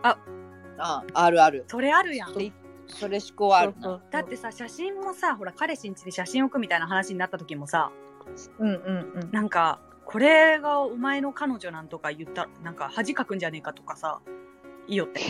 [0.03, 2.51] ああるあるそれあるやんで
[2.87, 7.91] それ思考あるなそうだってさ写真もさほら彼氏ん家で写真置くみたいな話になった時もさ
[8.35, 9.31] そううんうんうん。
[9.31, 14.21] なんかこれがお前の彼女なんとか言ったらなんか恥かくんじゃねえかとかさ
[14.89, 15.21] いいよって。
[15.21, 15.23] い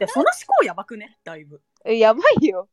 [0.00, 1.18] やその思考やばくね？
[1.22, 1.60] だいぶ。
[1.84, 2.68] えやばいよ。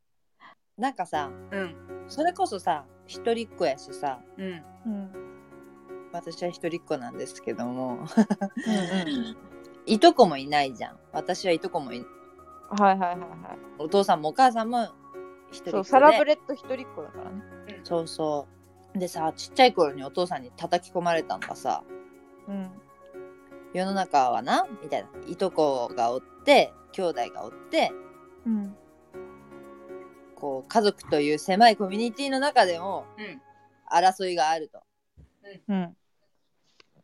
[0.78, 2.06] なんかさうん。
[2.08, 4.22] それこそさ一人っ子やしさ。
[4.38, 4.64] うん。
[4.86, 5.12] うん。
[6.14, 7.96] 私は一人っ子なんですけども。
[7.96, 9.38] うんうん。
[9.86, 11.00] いとこもいないじゃん。
[11.12, 12.06] 私はいとこもい
[12.70, 13.30] はいはいはいはい。
[13.78, 14.86] お父さんもお母さんも
[15.52, 15.72] 一人っ子で。
[15.72, 17.82] そう、サラブレッド一人っ子だからね。
[17.84, 18.48] そうそ
[18.96, 18.98] う。
[18.98, 21.84] でさちっちゃい頃にお父さんに叩き込まれたのがさ。
[22.48, 22.72] うん。
[23.76, 25.10] 世の中はなみたいな。
[25.28, 27.92] いとこがおって兄弟がおって
[28.46, 28.76] うん。
[30.36, 33.42] こう家族という狭いコミュニティの中でもうん。
[33.92, 34.82] 争いがあると。
[35.68, 35.96] うん。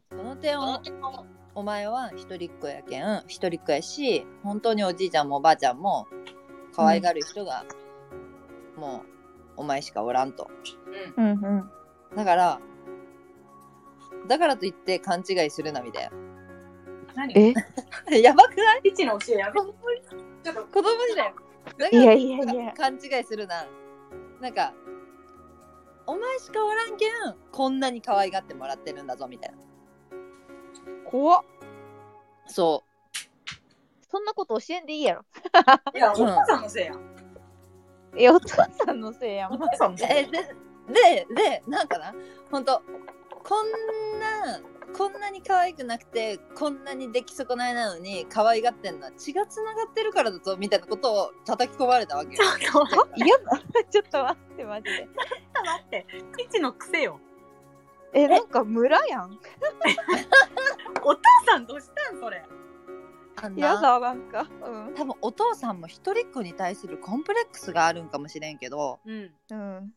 [0.09, 0.81] その点を
[1.55, 6.07] お前は一人っ子やけん一人っ子やし本当におじいちゃんもおばあちゃんも
[6.73, 7.65] 可愛がる人が、
[8.77, 9.03] も
[9.57, 10.49] うお前しかおらんと。
[11.17, 11.25] うん。
[11.25, 11.69] うん。
[12.15, 12.59] だから
[14.27, 16.09] だからといって勘違いするなみたい
[17.15, 17.33] 何？
[17.37, 17.53] え？
[17.53, 18.81] な やばくない？
[18.85, 19.73] 一の教えやめ子供
[20.43, 21.35] ちょっと子供にだよ
[21.77, 22.53] だからいやいや。
[22.53, 22.73] いや。
[22.73, 23.67] 勘違いするな。
[24.39, 24.73] なんか
[26.07, 27.11] お前しかおらんけん
[27.51, 29.57] こんなに可愛がってもらってるんだぞみたいな。
[31.09, 31.43] 怖っ。
[32.47, 32.83] そ
[34.09, 35.25] そんなこと教えんでいいやろ。
[35.95, 36.27] いやおうん。
[36.27, 36.93] 父さんのせいや
[38.17, 39.53] え、お父さんのせいやん。
[39.53, 40.31] お父さんのうせいえで
[40.89, 42.13] ででなんかな？
[42.51, 42.81] ほんと
[43.43, 43.71] こん
[44.19, 44.59] な
[44.97, 53.43] こんなに可愛くなくてこんなに出来損ないなのに可愛がってんのは血がつながってるからだぞみたいなことを叩き込まれたわけよちょっと待嫌だ。
[53.89, 55.03] ちょっと待って、マジで。
[55.03, 56.05] って
[56.37, 57.19] 一の癖よ
[58.13, 59.39] え、なんか村やん。
[61.03, 62.43] お父さんどうしたんそれ
[63.37, 64.47] あんな嫌だ、なんか。
[64.63, 64.93] うん。
[64.95, 69.93] 多分お父さんも一人っ子に対するコンプレックスがあるんかもしれんけどうんうん。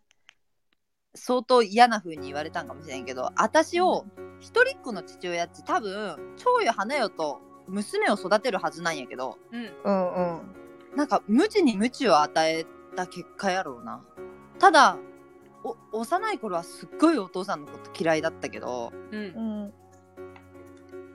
[1.14, 4.04] 相当嫌な風に言われたんかもしれんけど私を
[4.40, 10.96] 一人っ子の父親って多分長よ花よと娘を育てるはずなんやけどうんうんうん。
[10.96, 14.02] なんか無知に無知を与えた結果やろうな
[14.58, 14.98] ただ
[15.92, 19.74] お幼い頃はすっごいお父さんのこと嫌いだったけどうんうん。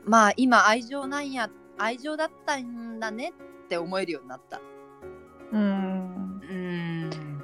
[0.05, 3.33] まあ今愛情なんや愛情だったんだね
[3.65, 4.59] って思えるようになった
[5.51, 5.88] うん。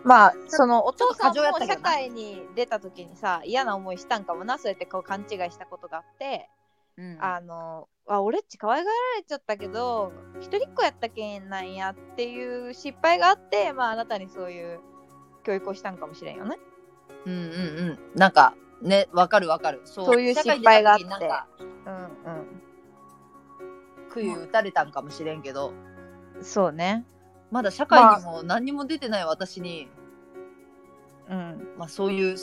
[0.05, 6.49] うんまあ、そのお父さんも社会に出た時にさ、嫌な思いしたんかもな、そうやってこう勘違いしたことがあって、
[6.97, 7.17] うん。
[7.19, 14.79] あの、あ、俺っち可愛がられちゃったけど、一人っ子やったけんなんやっていう失敗があって、まああなたにそういう
[15.43, 16.57] 教育をしたんかもしれんよね。
[17.25, 18.19] うんうんうん。
[18.19, 19.81] なんかねわかるわかる。
[19.85, 22.61] そういう失敗があってに出た時になんかうん
[24.09, 25.73] 杭打たれたんかもしれんけど。
[26.35, 26.43] うん。
[26.43, 27.05] そうね。
[27.55, 29.87] まだ社会にも何にも出てない私に、
[31.29, 31.69] うん。
[31.77, 32.35] まあ、そういう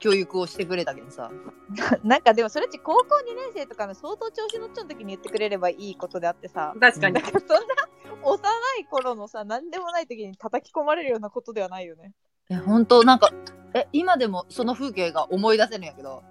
[0.00, 1.30] 教育をしてくれたけどさ
[2.02, 6.74] なんかでもそれっち高校2年生とかの相当調子乗っちゃう時に言ってくれればいいことであってさ。
[6.80, 7.40] 確かにそんな
[8.24, 8.40] 幼
[8.80, 12.12] い頃のさ、何でもない時に叩き込まれるようなことではないよね。
[12.50, 13.30] え本当なんか
[13.72, 16.24] え今でもその風景が思い出せるんやけど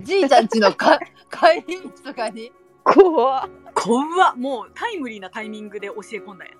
[0.00, 0.98] じいちゃんちのか
[1.30, 2.50] 帰り道とかに
[2.82, 3.50] 怖っ。
[3.74, 6.54] 怖っもうタイムリーなタイミングで教え込んだんや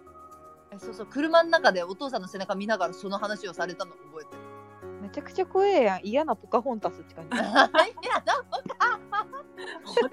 [0.77, 4.57] えそうそう車の中でお父さんの背中見ながらその話をされたの覚えてる
[5.03, 6.01] めちゃくちゃ怖えやん。
[6.03, 7.37] 嫌なポカホンタスって感じ。
[7.39, 7.79] いやなんか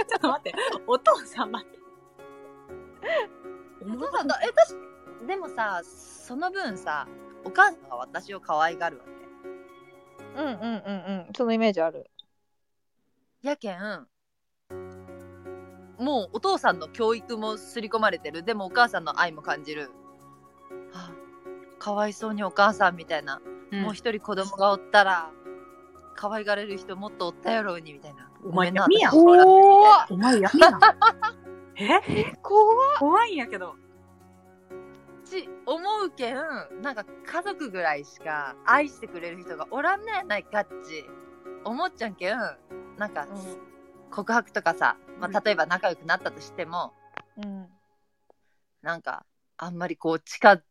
[0.05, 0.53] ちょっと待って
[0.85, 1.79] お父さん待って
[3.81, 4.75] お父さんだえ私
[5.27, 7.07] でもさその分さ
[7.43, 9.11] お母さんが私を可愛がるわけ
[10.41, 11.33] うんうんうんうん。
[11.35, 12.09] そのイメージある。
[13.41, 14.07] やけん
[15.97, 20.02] もうお父さんの教育も刷り込まれてるでもお母さんの愛も感じるはあ
[21.79, 25.31] かわいそうにお母さんみたいな、もう一人子供がおったら
[26.15, 28.29] 可愛がれる人もっとおったやろうにみたいな。
[28.45, 29.25] お前闇やお
[30.17, 30.79] 前やめな
[31.75, 32.35] え？
[32.41, 32.99] 怖っ。
[32.99, 33.75] 怖いんやけど。
[35.25, 36.35] ち思うけん
[36.81, 41.05] なんか家族ぐらいしか愛してくれる人がおらんねやないかっち。
[41.65, 42.37] 思っちゃんけん
[42.97, 43.25] なんか
[44.11, 46.93] 告白とかさ、まあ、例えば仲良くなったとしても、
[47.37, 47.67] うん。
[48.81, 49.25] なんか
[49.57, 50.61] あんまりこう近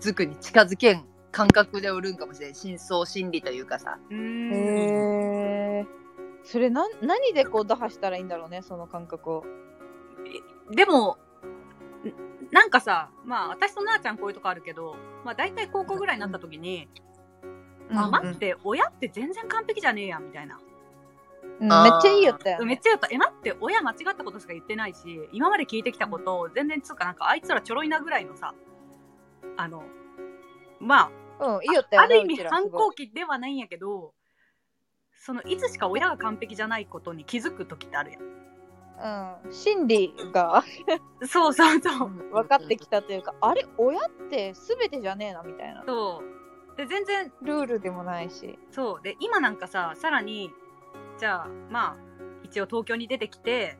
[0.00, 5.86] づくに近づけん感覚でおるんかもしれん深層心理というかさうーんへえ。
[6.44, 9.44] それなん何でこう打破したらいいんだろうね、その感覚を。
[10.70, 16.88] でもんなんかさまあ私となあちゃんこういうとこあるけどまあ大体高校ぐらいになった時に、
[17.90, 20.58] あうん待って親って全然完璧じゃねえやんみたいな
[21.60, 22.66] うんめっちゃいいよったよ、ね。
[22.66, 23.08] めっちゃ言った。
[23.10, 28.54] え、待って、親間違ったことしか言ってないし、今まで聞いてきたことを全然つうかなんかあいつらちょろいなぐらいのさ、
[29.56, 29.84] あの、
[30.80, 32.14] まうん、いいよったあ、よね。
[32.16, 34.14] ある意味反抗期ではないんやけど、
[35.16, 38.34] そのいつしか親が完璧じゃないことに気づく時ってあるやん。
[39.46, 40.62] うん、心理が
[41.26, 42.08] そうそうそう。
[42.32, 45.82] 分かってきたというか、あれ、親って全てじゃねえなみたいな。
[45.84, 46.76] そう。
[46.76, 48.58] で、全然、ルールでもないし。
[48.70, 49.02] そう。
[49.02, 50.52] で、今なんかさ、さらに、
[51.18, 51.96] じゃあ、まあ、
[52.44, 53.78] 一応東京に出てきて、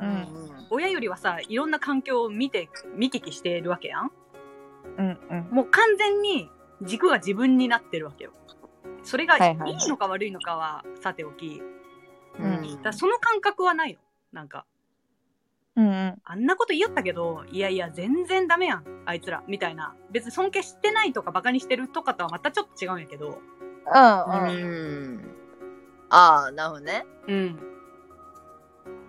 [0.00, 0.26] う、うんん
[0.70, 4.10] 親よりはさ、いろんな環境を見て、見聞きしているわけやん。
[4.98, 5.48] うん、うん。
[5.50, 6.50] もう完全に
[6.82, 8.32] 軸が自分になってるわけよ。
[9.02, 11.62] それがいはいはいはいいのか悪いのかはさておき、
[12.38, 14.00] うんだその感覚はないの。
[14.32, 14.64] なんか、
[15.76, 16.18] うん、うん。
[16.24, 19.94] あんなこと言いよったけど、いやいや、全然ダメやん、あいつら、みたいな。
[20.10, 24.64] 別に尊敬してないとかバカにしてるとかとはまたちょっと違うんやけど、うん、うう
[25.18, 25.43] ん。
[26.10, 27.06] んああなるほどね。
[27.28, 27.58] うん。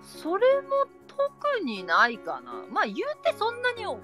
[0.02, 0.70] それも
[1.08, 2.66] 特にないかな。
[2.70, 4.00] まあ言うてそんなにお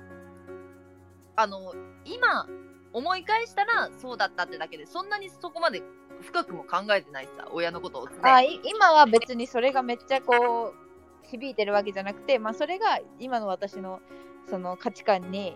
[1.36, 1.74] あの
[2.06, 2.48] 今
[2.94, 5.82] 思い返したらそうだったってだけでそんなにそこまで
[6.22, 14.02] 深くも考えてないさ親のことをねあい今は別にそれがめっちゃこう響いてるわけじゃなくて、まあ、それが今の私の
[14.50, 15.56] その価値観に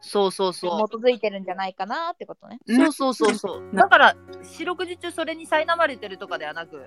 [0.00, 2.58] そうそうそう基づいてるんじゃないかなってことね。
[2.66, 6.82] そうそうそうそうだから四六時中それに苛まれてるとかではなく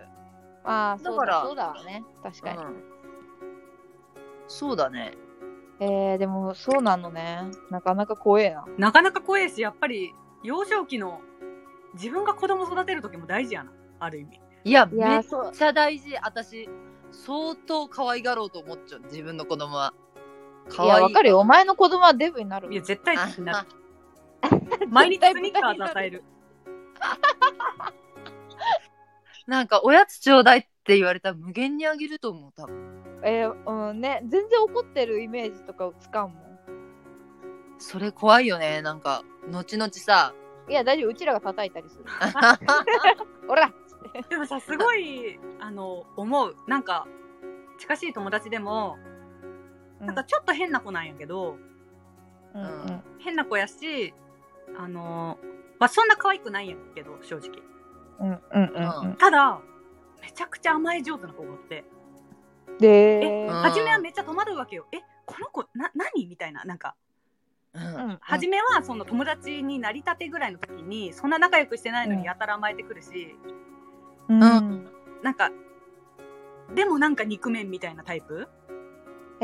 [0.63, 2.03] ああ、だからそうだわね。
[2.23, 2.57] 確かに。
[2.57, 2.83] うん
[4.45, 5.13] そうだね
[5.79, 7.49] えー、でもそうなのね。
[7.71, 8.65] なかなか怖えな。
[8.77, 11.21] なかなか怖いし、やっぱり、幼少期の
[11.95, 14.39] 自分が子供育てる時も大事やな、ある意味。
[14.65, 16.69] いやいやめっちゃ大事私
[17.11, 19.93] 相当可愛がろうと思っちゃう自分の子供は
[20.69, 21.39] 可いや、わかるよ。
[21.39, 23.67] お前の子供はデブになるいや、絶対になる。
[24.89, 26.23] 毎日スニッカーズ与える。
[29.47, 36.43] なんかおやつちょうだいって言われたら無限にあげると思う多分えー、うんね、全然怒ってるイメージとかつかんもん。
[37.77, 40.33] それ怖いよねなんか後々さ
[40.69, 41.09] いや、大丈夫。
[41.09, 42.05] うちらが叩いたりする。
[43.47, 46.55] ほらっつってでもさ、すごい、あの、思う。
[46.67, 47.05] なんか、
[47.79, 48.97] 近しい友達でも、
[50.05, 50.15] なん。
[50.15, 51.57] かちょっと変な子なんやけど、
[52.53, 53.03] うんうん。
[53.19, 54.13] 変な子やし、
[54.77, 55.39] あの、
[55.79, 57.61] まあ、そんな可愛くないんやけど、正直。
[58.19, 58.41] うんうん
[58.75, 59.15] うんうん。
[59.17, 59.59] ただ、
[60.21, 61.83] めちゃくちゃ甘え上手な子がおって、
[62.79, 63.55] で、うん。
[63.61, 64.87] 初めはめっちゃ戸惑うわけよ。
[64.91, 66.63] え、この子、な、何みたいな。
[66.63, 66.95] なんか、
[67.73, 67.83] うん。
[67.83, 72.19] うん初めはその友達になりたてぐらいの時に、そんな仲良くしてないのうん。
[72.19, 73.35] にやたら甘えてくるし、
[74.29, 74.39] うん。
[74.39, 75.51] なんか、
[76.73, 78.47] でもなんか肉麺みたいなタイプ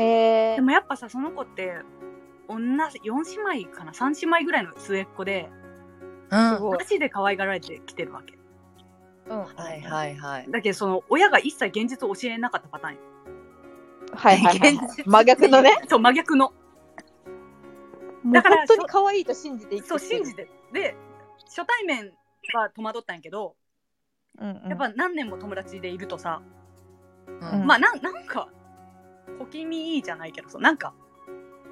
[0.02, 1.76] えでもやっぱさ、その子って、
[2.48, 5.50] 女、4姉妹かな ?3 姉妹ぐらいの末っ子で、
[6.30, 6.70] うん。
[6.70, 8.38] マジで可愛がられてきてるわけ。
[9.28, 13.00] うんはいはいはいだけど、その、親が一切現実を教えなかったパターンよ。
[14.12, 15.70] はいはいはい真逆のね。
[15.88, 16.52] そう、真逆の。
[18.32, 20.48] だからら本当に可愛いと信じて生きてそう、信じて。
[20.72, 20.96] で、
[21.44, 22.12] 初対面
[22.54, 23.54] は戸惑ったんやけど、
[24.38, 26.40] うんうんやっぱ何年も友達でいるとさ、
[27.26, 28.48] うんまあ、なんなんか、
[29.38, 30.92] 小気味いいじゃないけどさ、なんか、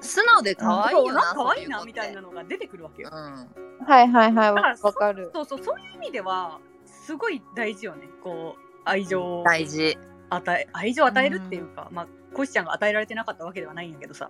[0.01, 3.09] 素直で可愛いよな可愛いなみたいなのが出てくるわけよ。
[3.11, 5.31] うんはいはいはいわだかる。
[5.33, 8.07] そうそう、そういう意味では、すごい大事よね。
[8.23, 9.97] こう、愛情を大事
[10.29, 14.29] 与え、愛情を与えるっていうか、まあ、コシちゃんが与えられてなかったわけではないんやけどさ、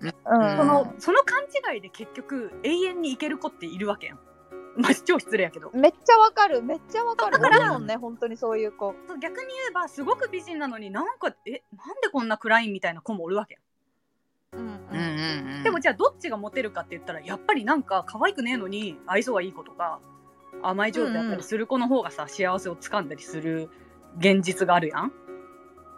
[0.00, 0.12] うん
[0.56, 4.18] その、その勘違いで結局、永遠にいける子っているわけやん。
[4.78, 5.70] まあ、超失礼やけど。
[5.72, 7.32] めっちゃわかるめっちゃわかる。
[7.32, 8.94] だからだもんね本当にそういう子。
[9.06, 13.60] そう逆に言えば、すごく美人なのになんか、え、なんでこんな暗いみたいな子もおるわけ。
[14.52, 19.98] うんうんうんうんでもじゃあどっちがモテるかって言ったらやっぱりなんか可愛くねえのに愛想はいい子とか
[20.62, 23.68] 甘い上手だったりする子の方がさ、幸せをつかんだりする
[24.18, 25.12] 現実があるやん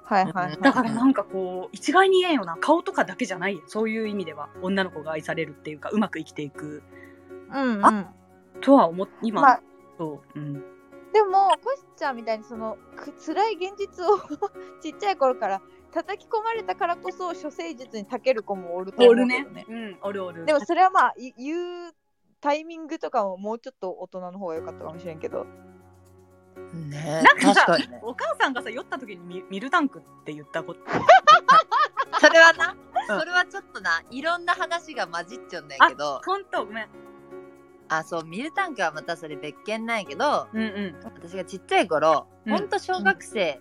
[0.05, 0.59] はいはいはい。
[0.61, 6.83] だからなんかこう一概に言えんよな顔とかだけじゃないそういう意味では女の子が愛されるっていうかうまく生きていく
[7.53, 7.85] うんうん。
[7.85, 8.13] あ
[8.67, 9.63] とは思っ今、まあ。
[9.97, 10.55] そう、うん、
[11.13, 14.19] でもコシちゃんみたいにそのく辛い現実を
[14.83, 19.67] ちっちゃい頃から叩き込まれたからこそ処世術に長ける子もおると思おうけどるね。
[19.69, 20.45] うんおるおる。
[20.45, 21.95] でもそれはまあい言う
[22.41, 25.47] タイミングとかももうちょっと大人の方が良かったかもしれんけど。
[26.73, 28.01] ねなんかさね。
[28.03, 30.81] お母さんがさ酔った時にミミルタンクって言ったこと。
[32.19, 36.21] それはなそれはちょっとないろんな話が混じっちゃうんだけど。
[36.27, 37.06] ほんとごめん
[37.89, 41.05] あそうミルタンクはまたそれ別件なんやけどうんうん。
[41.05, 42.53] 私がちっちゃい頃、うん。
[42.53, 43.61] ほんと小学生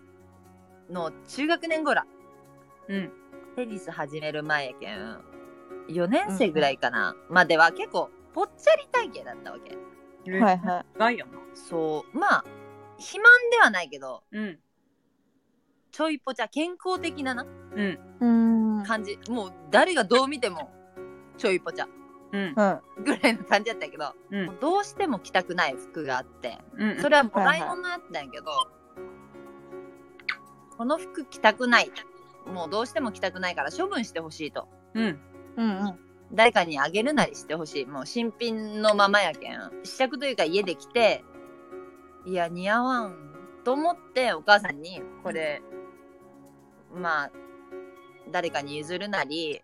[0.89, 2.01] の中学年頃、
[2.87, 3.11] うん。
[3.55, 5.21] テニス始める前やけん。
[5.89, 9.75] 4年生ぐらいかな、までは結構ぽっちゃり体型だったわけ。
[10.31, 10.85] はいはい。
[10.97, 11.31] ガイやな。
[11.53, 12.17] そう。
[12.17, 12.43] まあ
[12.97, 14.59] 肥満ではないけどうん。
[15.91, 17.99] ちょいぽちゃ健康的ななうん。
[18.19, 18.83] うん。
[18.83, 19.17] 感じ。
[19.29, 20.71] もう誰がどう見ても
[21.37, 21.87] ちょいぽちゃ
[22.35, 22.53] うん。
[22.55, 23.03] うん。
[23.03, 27.01] ぐらいの感じだったけど、うんもうどうしても着たくない服があってうん。
[27.01, 28.45] それはもらい物やったんやけど、
[30.77, 31.91] この服着たくない
[32.45, 35.19] もうどうしても着たくないから処分してほしいとうん。
[35.57, 35.99] うんうん。
[36.33, 41.23] 誰かにあげるなりしてほしいもう新品のままやけん試着というか家で着て
[42.25, 43.15] いや似合わん
[43.63, 45.61] と思ってお母さんにこれ
[46.93, 47.31] まあ
[48.31, 49.61] 誰かに譲るなり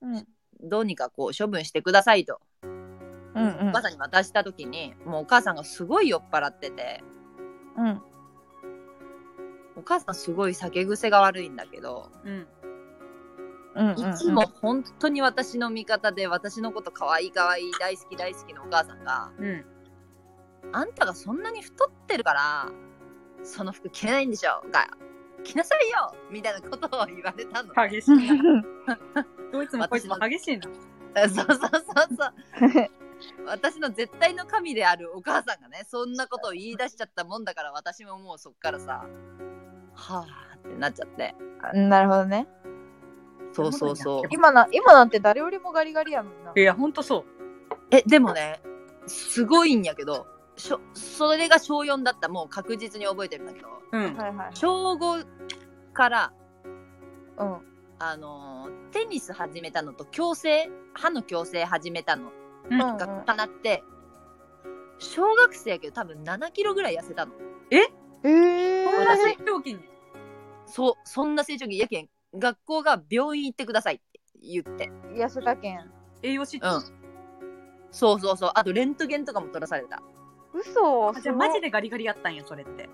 [0.00, 0.26] うん。
[0.62, 7.02] どうにかこう処分してくださいとうんうんお母さんに渡した時にもうお母さんがすごい酔っ払ってて
[7.76, 8.02] うん。
[9.76, 12.46] お母さんすごい酒癖が悪いんだけどうん。
[13.76, 13.90] うん。
[13.92, 19.64] いつも本当に私の味方で私のこと可愛い可愛い大好き大好きのお母さんがうん。
[20.72, 22.68] あんたがそんなに太ってるから
[23.42, 24.88] その服着れないんでしょが
[25.44, 27.74] 着なさいよみたいなことを言われたの。
[27.88, 28.64] 激しいな。
[29.52, 30.64] どいつもこいつも激しいな。
[30.64, 32.90] そうそうそうそう。
[33.46, 39.04] 私の絶対の神であるお母さんがねそんなことを言い出しちゃったもんだから私ももうそっからさ
[39.94, 41.34] はあってなっちゃって
[41.74, 42.48] なるほどね。
[43.52, 46.52] そうそうそう今な、今なんて誰よりもガリガリやもんな。
[46.54, 47.24] いや、ほんとそう。
[47.90, 48.60] えでもね
[49.06, 50.26] すごいんやけど
[50.60, 54.16] しょそれが小4だったもう確実に覚えてるんだけどうん。
[54.16, 54.50] はいはい。
[54.54, 55.26] 小5
[55.92, 56.32] から
[57.38, 57.58] うん。
[57.98, 62.32] あのーテニス始めたのと矯正歯の矯正始めたの
[62.70, 63.82] うんうんが重なって、
[64.98, 67.32] 小学生やけど多分7キロぐらい痩せたの
[67.70, 67.78] え？
[68.24, 69.80] えそんな成長期に？
[70.66, 72.08] そうそんな成長期やけん
[72.38, 75.90] 学校が病院行ってくださいって言って痩せたけん。
[76.22, 76.76] 栄養失調。
[76.76, 76.82] うん
[77.92, 80.00] そうそうそうあとレントゲンとかも取らされた
[80.52, 82.88] 嘘あじゃあマジでガリガリやったんや、それって。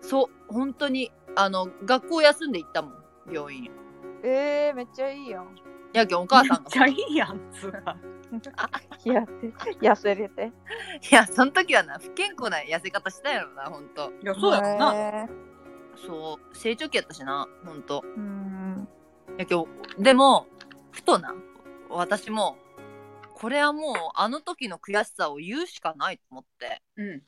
[0.00, 2.94] そう本当にあの学校休んで行ったもん
[3.32, 3.70] 病院
[4.24, 5.54] えー、めっちゃいいやん。
[5.92, 7.96] やけんお母さんがめっちゃいいやん、つうか。
[9.04, 9.26] 痩
[9.60, 10.52] せ、痩せれて。
[11.10, 14.92] いやその時はな不健康な痩せ方したやろなほんといや、そうやろな。
[14.94, 15.28] へ
[16.06, 18.88] そう成長期やったしなほんとーうん。
[19.36, 20.46] やけどでも
[20.90, 21.34] ふとな
[21.90, 22.56] 私も
[23.42, 27.22] これはもうあの時の悔しさを言うしかないと思ってうん。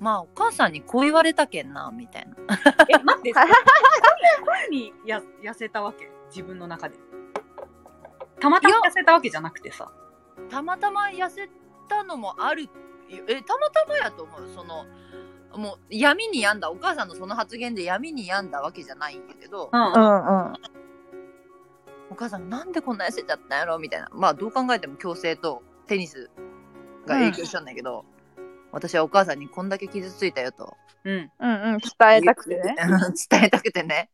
[0.00, 2.34] まあお母さんにこう言われたけんなみたいな
[2.88, 6.10] え、待って、声にや痩せたわけ？
[6.30, 6.96] 自分の中で。
[8.40, 9.92] たまたま痩せたわけじゃなくてさ。
[10.50, 11.48] たまたま痩せ
[11.88, 12.68] たのもある
[13.08, 14.84] えたまたまやと思うその
[15.56, 19.84] もう闇に病んだお母さんのその発言で闇に病んだわけじゃないんやけど、うんう。
[19.84, 20.52] んうん。
[22.10, 23.78] お母さんなんでこんな痩せちゃったんやろ？
[23.78, 26.30] みたいなまあどう考えても矯正とテニス
[27.06, 28.04] が影響したんだけど、
[28.72, 31.30] 私はお母さんにこんだけ傷ついたよとうん。
[31.38, 31.78] うんうん。
[31.78, 32.76] 伝えたくてね。
[33.30, 34.10] 伝えたくてね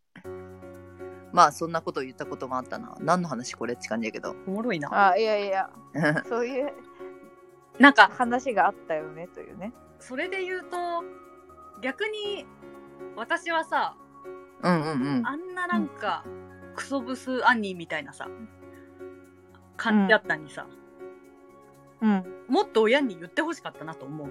[1.32, 5.10] まあそんなこと言ったこともあったな何の話これって感じやけどおもろいな。
[5.10, 5.68] あ、いやいや、
[6.28, 6.72] そういう
[7.78, 9.70] なんか、話があったよねというね。
[9.98, 10.76] それで言うと、
[11.82, 12.46] 逆に、
[13.16, 13.98] 私はさ、
[14.62, 16.24] うんうんうんあんななんか、
[16.76, 18.28] クソブス兄みたいなさ、
[19.76, 20.66] 感じだったにさ、
[22.00, 22.24] うん。
[22.48, 24.28] もっと親に言ってほしかったなと思う。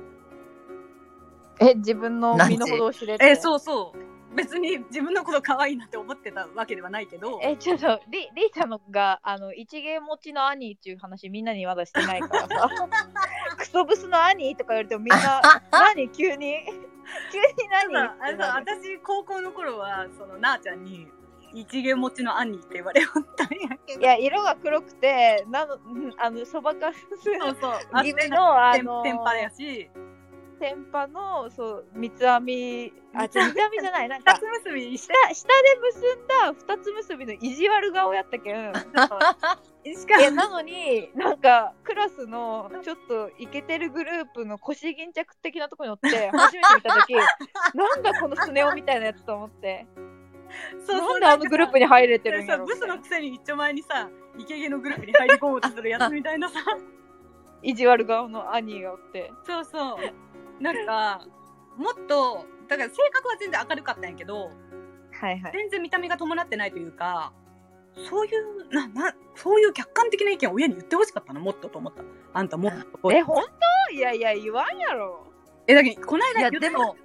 [1.60, 3.26] え、自分の身の程を知れて？
[3.26, 4.36] え、そうそう。
[4.36, 12.70] 別に自分のこと可愛いなって思ってたわけではないけど、え、ちょっと、り、りーちゃんのが、あの、一芸持ちの兄っていう話みんなにまだしてないからさ。
[13.58, 15.42] クソブスの兄とか言われてもみんな、
[15.72, 16.10] 何？
[16.10, 16.58] 急に？
[17.32, 17.96] 急に何？
[18.20, 21.08] あのさ私高校の頃はそのなあちゃんに
[21.56, 24.02] 一元持ちの兄って言われよったんやけど。
[24.02, 27.00] いや、色が黒くて、なの、うんあの、そばかす。
[27.24, 27.72] そうそう。
[27.94, 29.90] あ気味の、あ天の、天パやし。
[30.60, 38.74] 天パの、そう、三つ編み、あ、 三つ編みじゃない、なんか二つ、結び下、下で結んだ二つ結びの意地悪顔やったけん。
[39.86, 47.14] しかなのに、なんか、クラスの、ちょっとイケてるグループの腰巾着的なとこに乗って、初めて見たとき、
[47.76, 49.86] なんだこのスネ夫みたいなやつと思って、
[50.86, 56.60] そうなんであのグループに入れてるんやさろブスのくせに一丁前にさイケゲのグループに入り込もうとするやつみたいなさ。
[57.64, 59.32] 意地悪顔の兄がおって。
[59.46, 60.64] そうそう。
[60.64, 61.26] なんか
[61.78, 64.52] もっとだから性格は全然明るかったんやけど
[65.12, 65.52] はいはい。
[65.54, 67.34] 全然見た目が伴ってないというか
[68.10, 72.04] そういうななそういう客観的な意見を親に言ってほしかったのもっとと思った。
[72.34, 73.14] あんたもっとこう。
[73.14, 73.44] え、本
[73.90, 73.96] 当？
[73.96, 75.28] いやいや、言わんやろ。
[75.68, 76.96] えだけどこの間言ってでも。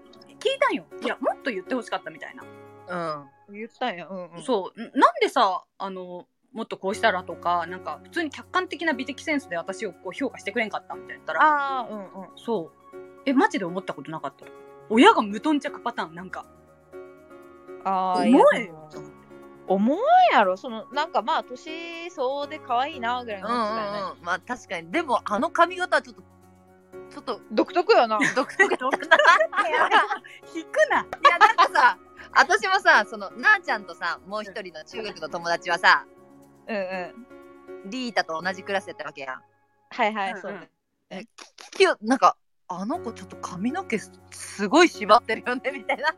[0.41, 0.85] 聞いたんよ。
[1.03, 2.43] いやもっと言ってほしかったみたいな、
[2.91, 4.07] うん言ったんや。
[4.09, 4.43] うんうん。
[4.43, 12.09] そうなんでさあのもっとこうしたらとかなんか普通に客観的な美的センスで私をこう評価してくれんかったみたいな言ったらああ、うんうん。
[12.37, 14.47] そうえマジで思ったことなかった
[14.89, 16.45] 親が無頓着パターンなんか
[17.85, 18.91] ああ、重いよ
[19.71, 19.99] 重い
[20.33, 20.57] やろ。
[20.57, 23.61] その、なんかまあ、年相応で可愛いな、ぐらいのうんうん。
[23.61, 23.71] うん
[24.23, 26.23] まあ確かにでもあの髪型はちょっと
[27.11, 28.19] ちょっと独特よな。
[28.35, 28.91] 独特だな
[30.55, 31.01] 引くな。
[31.01, 31.99] いやなんかさ
[32.33, 36.07] 私もさそのなあちゃんとさもう一人の中学の友達はさ
[36.67, 37.15] うんう
[37.87, 37.91] ん。
[37.91, 39.43] リータと同じクラスやったわけやん。
[39.91, 40.43] はいはい、うんうん。
[40.43, 40.71] そうね。
[41.11, 41.27] 聞
[41.79, 42.37] きよなんか
[42.69, 46.15] あの子ちょっと髪の毛すすごい縛ってるよねみたいな。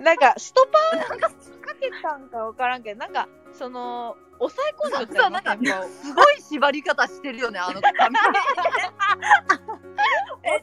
[0.00, 1.08] なんか、ストパー？
[1.08, 1.34] なんかか
[1.80, 8.22] けたんか分からんけど、なんか、その、抑え込んじゃったなんかすごい縛り方してるよねあの子髪めち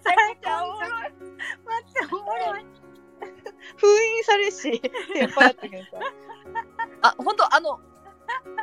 [0.08, 0.81] ゃくちゃおも
[3.78, 4.80] 封印されるし、
[5.14, 5.90] テンポやったけどさ。
[7.04, 7.80] あ本当あの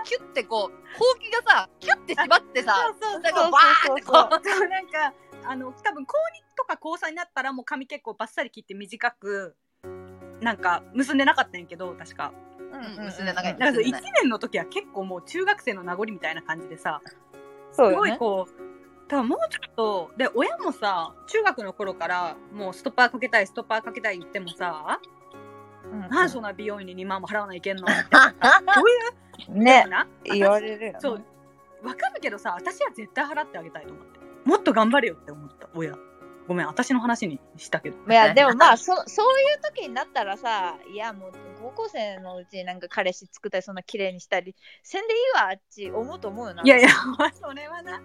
[0.05, 4.41] キュッてこうほうきがさキュッて縛ってさそうそうなんそうかバーってこそう。
[4.41, 5.13] うそうなんか
[5.45, 9.57] あの多分高2とか高3になったらもう髪結構バッサリ切って短く
[10.41, 12.33] なんか結んでなかったんやけど確か。
[12.71, 17.17] うん結んで長いだから1結んでない年の時は結構もう中学生の名残みたいな感じでさす
[17.73, 18.11] そうよね。
[18.11, 18.68] ごいこう
[19.09, 25.01] 多分もうちょっとで親もさ中学の頃からもうストッパーかけたいストッパーかけたい言ってもさ、
[25.91, 26.01] うん。
[26.09, 27.83] なんでそんな美容院に2万も払わないけんの？
[27.89, 28.05] みたい
[28.65, 28.91] なそう？
[28.91, 28.93] い
[29.49, 30.99] うね、な言われるよね。
[31.01, 31.25] そう
[31.83, 34.19] わかるけどさ私は絶対払ってあげたいと思って。
[34.45, 35.95] もっと頑張れよって思った親。
[36.49, 37.97] ごめん私の話にしたけど。
[38.09, 46.63] いやでもまあそそういう時になったらさいやもう高校生のうちになんか彼氏作ったりそんな綺麗にしたりせんでいいわあっち思うと思うよな。
[46.65, 46.89] いやいや
[47.35, 48.01] それはな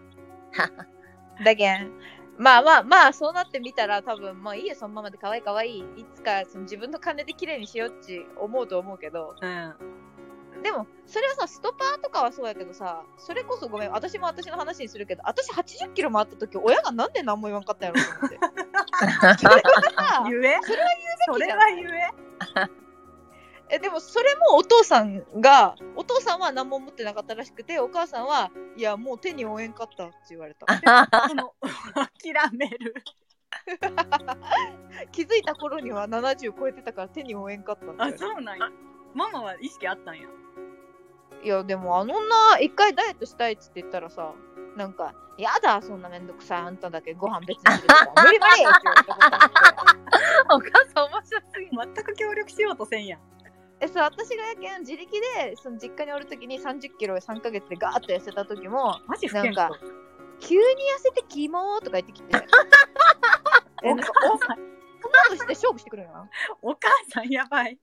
[1.44, 1.92] だけん
[2.38, 9.36] まあまあまあそうなってみたら多分まあいいよそのままで可愛い可愛いいつかその自分の金で綺麗にしようっち思うと思うけど。
[9.42, 9.76] うん
[10.64, 18.40] でもそれはさストパーとかはそうやけどさそれこそごめん私も私の話にするけど私80キロもあった時親がなんで何も言わんかったんやろと思って。
[19.44, 19.62] それは
[19.98, 20.60] さ言え？
[20.64, 20.88] それは
[21.26, 22.83] それ言うべきじゃんは言え
[23.70, 30.66] えでもそれもお父さんがお父さんは何も持ってなかったらしくてお母さんはいやもう手に負えんかったって言われた。
[31.30, 32.96] その諦める。
[35.12, 38.70] 気づいた頃には70超えてたから手に負えんかったあそうなんや。
[39.14, 40.28] ママは意識あったんや。
[41.44, 44.34] いやでもあの女一回ダイエットしたいっつって言ったらさ
[44.78, 47.84] なんか「やだそんなめんどくさいあんただけご飯別に無理
[48.22, 53.33] 無理!」って言われたことあって お母さん面白すぎ全く協力しようとせんやん
[53.84, 59.72] えそう私がやけん自力でその実家におる時に30キロ3ヶ月でガーッと痩せた時もマジなんか
[60.40, 60.66] 急に痩
[61.00, 62.30] せてキモーとか言ってきて
[63.84, 66.30] えなんかおそんなして勝負してくるんやな
[66.62, 67.78] お母さんやばい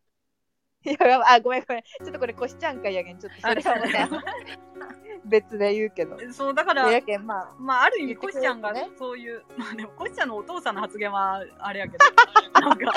[0.84, 1.82] いやあごめんごめん。
[1.82, 3.18] ちょっとこれこしちゃんかいやけん。
[3.18, 4.26] ちょっとそれはまた
[5.24, 6.16] 別で言うけど。
[6.32, 7.54] そうだからやけんまあ。
[7.58, 12.04] まあある意味言ってくコシちゃんがねそういうまあでもコシちゃんのお父さんの発言はあれやけど。
[12.60, 12.92] なんか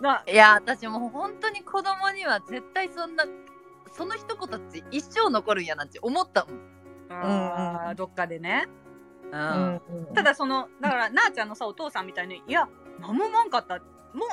[0.00, 3.24] ないや私もう本当に子供には絶対そんな
[3.92, 6.60] その一言って一生残るんやなって思ったもん、
[7.10, 8.68] あーどっかでね。
[9.30, 12.68] ううんただそのだからなあちゃんのさお父さんみたいにいや
[13.00, 13.78] 何も思わんかった。
[14.14, 14.26] も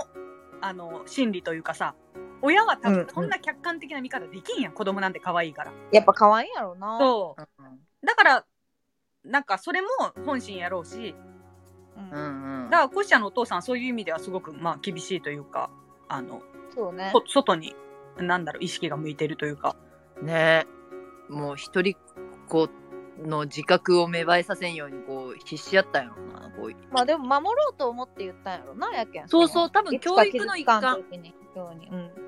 [0.62, 1.96] あの心理というかさ
[2.42, 5.72] 親は多分そんな客観的な見方できんやん、子供なんて可愛いから。
[5.92, 6.98] やっぱ可愛いんやろうな。
[7.00, 7.42] そう。
[7.60, 8.46] うんだから
[9.24, 9.88] なんかそれも
[10.26, 11.16] 本心やろうし。
[11.98, 12.12] うん。
[12.12, 12.70] うんうん。
[12.70, 15.72] だからコシちゃんのお父さんはそういう意味ではすごくまあ厳しいというか
[16.08, 16.42] あの
[16.74, 17.10] そうね。
[17.12, 17.76] こ外に
[18.18, 19.76] なんだろう意識が向いてるというか。
[20.22, 20.68] ね。
[21.30, 22.00] もう一人っ
[22.48, 22.70] 子
[23.24, 26.94] の自覚を芽生えさせんようにこう必死やったんやろなこう。
[26.94, 29.28] まあでも守ろうと思って言ったんやろなやけん。
[29.28, 31.04] そうそう多分教育の一環。
[31.56, 32.25] うん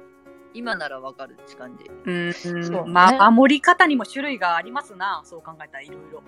[0.57, 1.85] 今ならわかるって感じ。
[1.85, 2.91] うん、そうね。
[2.91, 5.21] まあ守り方にも種類がありますな。
[5.23, 6.23] そう考えたらいろいろ。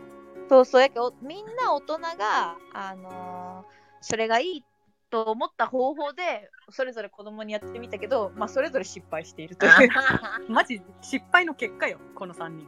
[0.48, 0.82] そうそう。
[0.82, 4.64] やけどみんな大人があのーそれがいい
[5.10, 9.90] と思った方法でそれぞれ子供にやってみたけどまあそれぞれ失敗しているという。
[10.48, 12.68] マジ失敗の結果よこの3人。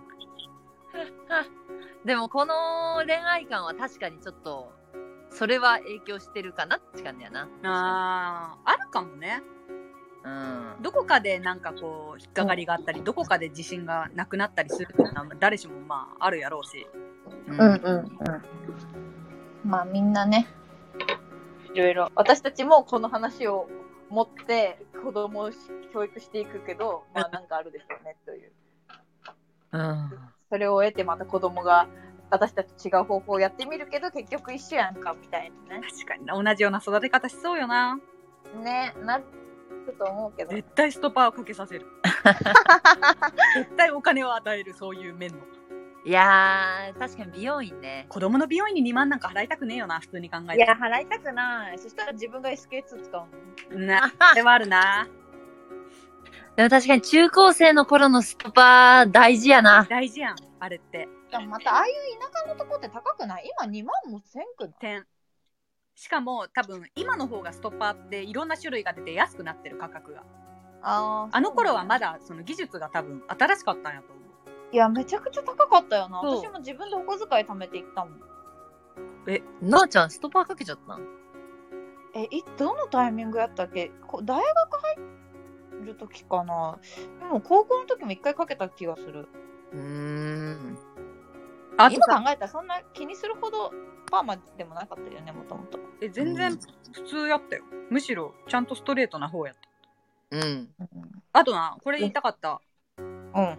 [2.04, 4.74] でもこの恋愛観は確かにちょっと
[5.30, 7.48] それは影響してるかなって感じやな。
[7.64, 9.42] あーあるかもね
[10.24, 10.82] うん。
[10.82, 16.88] どこかでなんかこう引っかかりがあったりどこかで自信がなくなったりするっていうのは誰しもまああるやろうし。
[17.48, 18.02] ううんうんう
[19.66, 19.70] ん。
[19.70, 20.48] まあみんなね。
[21.74, 22.12] いろいろ。
[22.16, 23.68] 私たちもこの話を
[24.10, 25.52] 持って子供を
[25.94, 28.52] 教育していくけどまあなんかあるでしょうねという。
[29.72, 30.12] うん。
[30.50, 31.88] それを得てまた子供が
[32.30, 35.88] 私たち違う方法をやってみるけど結局一緒やんかみたいなね。
[35.90, 36.42] 確かにな。
[36.42, 37.98] 同じような育て方しそうよな。
[38.64, 39.22] ねな
[39.88, 41.86] ると思うけど絶対ストッパーをかけさせる
[43.56, 45.38] 絶対お金を与えるそういう面の
[46.04, 48.08] いやー、確かに美容院ね。
[48.10, 50.56] 子供の美容院に2万なんか払いたくねえよな、普通に考えて。
[50.58, 51.78] いや、払いたくない。
[51.78, 53.28] そしたら自分が SK2 使う
[53.76, 53.86] もん。
[53.86, 55.08] な、それはあるな。
[56.58, 59.86] でも確かに中高生の頃のストパー大事やな。
[59.88, 61.08] 大事やん、あれって。
[61.30, 63.48] でもまた、ああいう田舎のとこって高くない？
[63.60, 64.74] 今2万もせんくない？
[64.80, 65.06] 点。
[66.02, 70.24] しかも多分今の方がストッパーっていろんな種類が出て安くなってる価格が。
[70.82, 72.14] あーあの頃はまだ。
[72.14, 74.26] だその技術が多分新しかったんやと思う。
[74.72, 76.20] いや、めちゃくちゃ高かったよな。
[76.22, 78.20] そう私も自分でお小遣い貯めていったもん。
[79.62, 81.08] なあちゃん、ストパーかけちゃったん
[82.16, 83.92] え、いどのタイミングやったっけ？
[84.08, 86.80] こ大学入る時かな。
[87.20, 89.30] でも高校の時も一回かけた気がする。
[89.72, 90.80] うーん。
[91.78, 93.72] あ今考えたらそんな気にするほど
[94.12, 95.80] パーマでもなかったよね、もともと。
[96.02, 96.60] え全然
[96.92, 97.64] 普通やったよ。
[97.90, 99.56] むしろちゃんとストレートな方やっ
[100.30, 100.38] た。
[100.38, 100.70] うん。
[101.32, 102.62] あとな、これ言いたかった。
[102.98, 103.58] うん。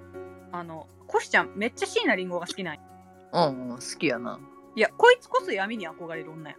[0.52, 2.80] あの、コシちゃんめっちゃ椎名林檎が好きなんや
[3.32, 4.38] うん、うん、好きやな。
[4.76, 6.56] いや、こいつこそ闇に憧れる女や。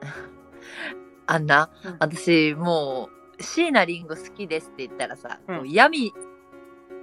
[1.26, 6.12] あんな、うん私、もう、椎名林檎好きですって言ったらさ、うんこう闇、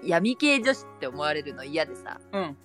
[0.03, 2.57] 闇系女子って思われるの嫌でさ、うん。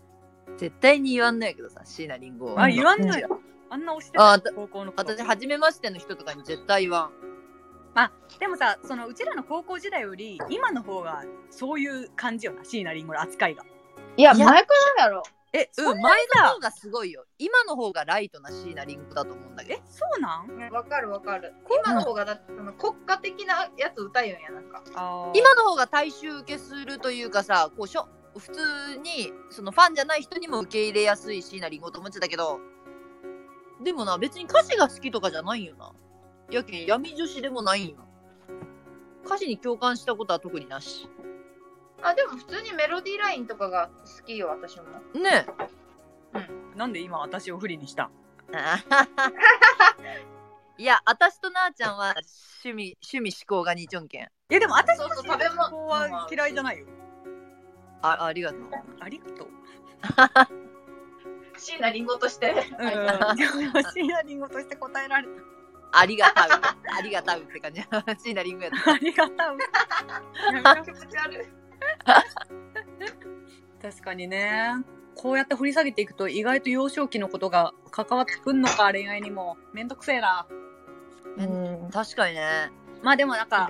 [0.56, 2.60] 絶対に言わんのやけどさ、椎名林檎。
[2.60, 3.40] あ、言わんのよ。
[3.70, 7.12] あんな推してたあた高校の頃私、初めましての人とかに絶対言わん。
[8.38, 13.64] でもさ、そのうちらの高校時代より今の方がそういう感じよな、椎名林檎の扱いが。
[14.16, 15.22] いや、いや前からやろ。
[15.52, 17.24] え、うん、前の方がすごいよ。
[17.38, 19.80] 今の方がライトな椎名林檎だと思うんだけど。
[19.80, 20.72] え、そうなん？
[20.72, 21.52] わかるわかる。
[21.84, 24.82] 今の方がだってその国家的なやつ歌うんや、なんか。
[24.94, 28.08] あー今の方が大衆受けするというかさ、こうしょ
[28.38, 32.60] 普通にそのファンじゃない人にも受け入れやすい椎名林檎と思ってたけど、
[33.82, 35.92] でもな、別に歌詞が好きとかじゃないんよな。
[36.50, 37.96] やけん闇女子でもないんよ。
[39.24, 41.08] 歌詞に共感したことは特になし。
[42.02, 44.84] あ、でも普通にメロディーラインとかが好きよ、私も。
[45.20, 45.46] ね
[46.76, 48.10] なんで今私を不利にした？
[50.78, 52.14] いや、私となーちゃんは
[52.64, 54.22] 趣味、趣味思考が似ちょんけん。
[54.22, 56.86] いやでも私のそうそう食べ物子は嫌いじゃないよ。
[58.02, 58.60] あありがとう。
[59.00, 59.48] ありがとう。
[61.58, 62.50] 椎名林檎として。
[62.50, 62.56] うん。
[63.36, 65.28] 椎名林檎として答えられ
[65.92, 66.48] ありがたう。
[66.96, 67.82] ありがたうって感じ。
[68.18, 68.84] 椎名林檎やった。
[68.84, 68.92] た。
[68.92, 69.32] ありがと
[70.82, 70.84] う。
[70.84, 71.38] 気持ち悪い。
[73.82, 74.74] 確かにね。
[75.14, 80.46] こうやって掘り下げていくと意外と幼少期のことが関わってくんのか恋愛にもめんどくせえな
[81.36, 81.90] うん。
[81.90, 82.70] 確かにね。
[83.02, 83.68] まあでもなんか。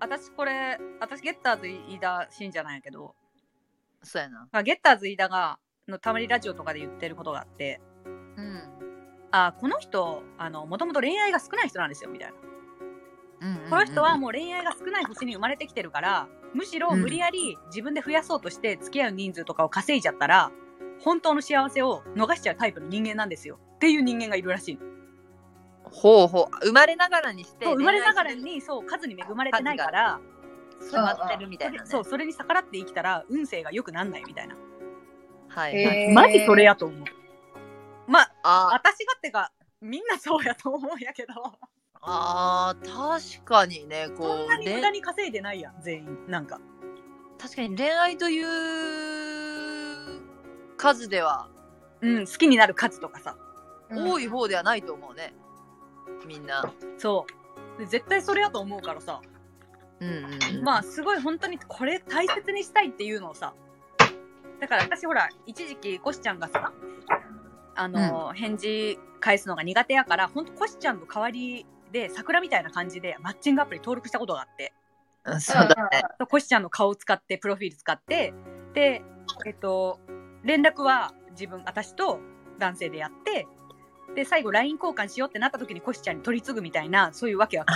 [0.00, 3.14] 私これ私ゲッターズ飯田信者なんやけど、
[4.04, 4.48] そうやな。
[4.52, 7.80] まあ、ゲッターズ飯田がのたまにラジオとかで言ってることがあって
[8.36, 8.62] うん。
[9.30, 12.34] あこの人あのもともと恋愛が少ない人なんですよみたいな
[13.48, 20.52] うんうんうんこの人はもう恋愛が少ない星に生まれてきてるからむしろうん無理やり自分で増やそうとして付き合う人数とかを稼いじゃったら
[21.00, 24.82] 本当の幸せを逃しちゃうタイプの人間なんですよっていう人間がいるらしいの
[25.82, 26.66] ほうほう。
[26.66, 27.66] 生まれながらにして。
[27.66, 30.20] そう生まれながらにそう数に恵まれてないから
[30.80, 31.86] 決まってるみたいなね。
[31.88, 34.56] そうそれに逆らって生きたら運勢が良くなんないみたいな。
[35.48, 35.76] はい。
[35.76, 36.14] へー。
[36.14, 37.04] マジそれやと思う。
[38.06, 38.66] まああ。
[38.74, 41.32] 私がってかみんなそうやと思うんやけど。
[42.06, 46.18] あー、確かにね、そこう、んなに無恋駄に稼いでないやん全員。
[46.28, 46.60] なんか。
[47.38, 48.46] 確かに恋愛という
[50.76, 51.48] 数では。
[52.00, 53.36] うん好きになる数とかさ。
[53.90, 55.34] 多い方ではないと思うね。
[56.26, 56.72] みんな。
[56.98, 57.26] そ
[57.76, 57.78] う。
[57.78, 59.20] で絶対それやと思うからさ
[60.04, 60.64] うんうんうん。
[60.64, 63.54] まあすごい本当にこれ大切にしたいっていうのをさ
[64.60, 66.72] だから私ほら一時期コシちゃんがさ
[67.76, 74.72] あの、返事返すのが苦手やから本当コシちゃんの代わりで桜みたいな感じでマッチングアプリ登録したことがあって
[75.24, 76.02] うんそうだね。
[76.28, 78.32] コシちゃんの顔を使ってプロフィール使って
[78.74, 79.02] で
[79.46, 79.98] えっと
[80.44, 82.20] 連絡は自分私と
[82.58, 83.46] 男性でやって
[84.14, 87.66] で最後 LINE 交換しようってなった時にコシちゃんに取り継ぐみたいなそういうわけは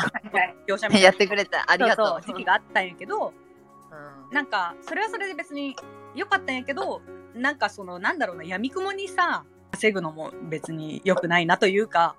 [0.67, 1.65] 業者みたいなやってくれた。
[1.69, 2.07] ありがとう。
[2.07, 3.33] そうそう時期があったんやけど
[4.29, 5.77] うんなんかそれはそれで別に
[6.15, 7.03] 良かったんやけど
[7.35, 12.17] なんかそのなんだろうな闇雲にさ稼ぐのも別に良くないなというか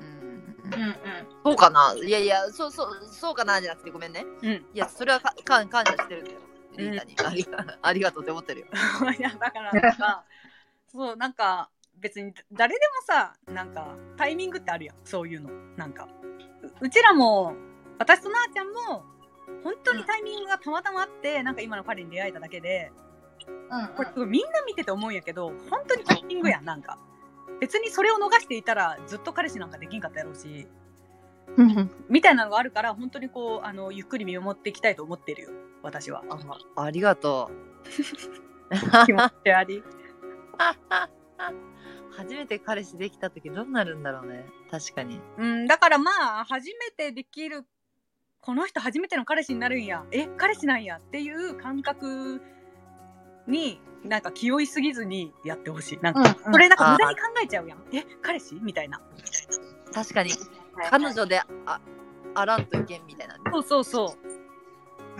[0.00, 0.96] うんうんうん。
[1.44, 4.24] そうかないやいや、そうそう、そうかなじゃなくてごめんね。
[4.42, 6.38] うんいや、それはか感感謝してるんだよ。
[6.38, 7.16] うんリータに。
[7.24, 8.66] ありが ありがとうって思ってるよ。
[9.18, 10.24] いやだからなんか
[10.88, 11.70] そうなんか
[12.02, 14.96] 別に誰でもさなんかタイミングってあるやん。
[15.04, 15.50] そういうの。
[15.76, 16.08] なんか。
[16.80, 17.54] ううちらも
[17.98, 19.04] 私となーちゃんも
[19.62, 22.90] 本当にタイミングがたまたまあって、なんか今の彼に出会えただけで
[23.70, 26.98] うんこれすごいみんな見てて思うんやけど本当にタイミングやんなんか。
[27.60, 30.66] 別にそれを逃していたらずっと彼氏なんかできんかったやろうし。
[32.08, 35.50] みたいなのがあるから本当にこうあのゆっくり見守っていきたいと思ってるよ。
[35.82, 36.24] 私は。
[36.76, 37.72] あありがとう。
[39.06, 39.82] 気持ちあり
[42.16, 44.44] 初めて彼氏できた時どうなるんだろうね。
[44.70, 45.20] 確かに。
[45.38, 46.10] うん、だからま
[46.40, 47.64] あ、初めてできる、
[48.40, 52.42] この人初めての彼氏になるんや、え、彼氏なんやっていう感覚
[53.46, 55.98] に、なんか気負いすぎずにやってほしい。
[56.02, 57.78] なんか、うんそれなんか無駄に考えちゃうやん。
[57.92, 59.00] え、彼氏みたいな。
[59.92, 60.30] 確かに。
[60.90, 61.80] 彼女であ
[62.34, 63.36] あらんといけんみたいな。
[63.52, 64.16] そうそうそ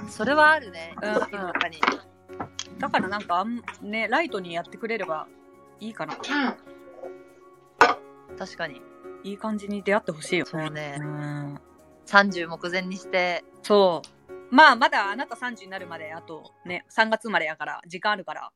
[0.08, 0.94] それはあるね。
[1.02, 1.14] うん。
[1.14, 1.18] う。
[2.78, 5.28] だからなんかあん、ね、ライトにやってくれれば
[5.78, 6.16] いいかな。
[8.38, 8.80] 確かに。
[9.24, 10.46] いい感じに出会ってほしいよ。
[10.46, 11.02] そうねう。
[11.04, 11.60] ん。
[12.06, 14.54] 30目前にして、そう。
[14.54, 18.50] まあ、まだあなた30になるまで、あとね、3月までやから、時間あるから、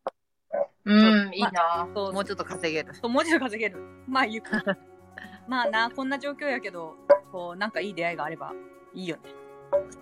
[0.85, 1.89] うん、いいな。
[1.95, 2.95] そうもうちょっと稼げる。
[2.95, 3.79] そうもうちょっと稼げる。
[4.07, 4.51] まあ、ゆく。
[5.49, 6.97] まあな、こんな状況やけど、
[7.33, 8.53] こう、なんかいい出会いがあれば
[8.95, 9.23] いいよね。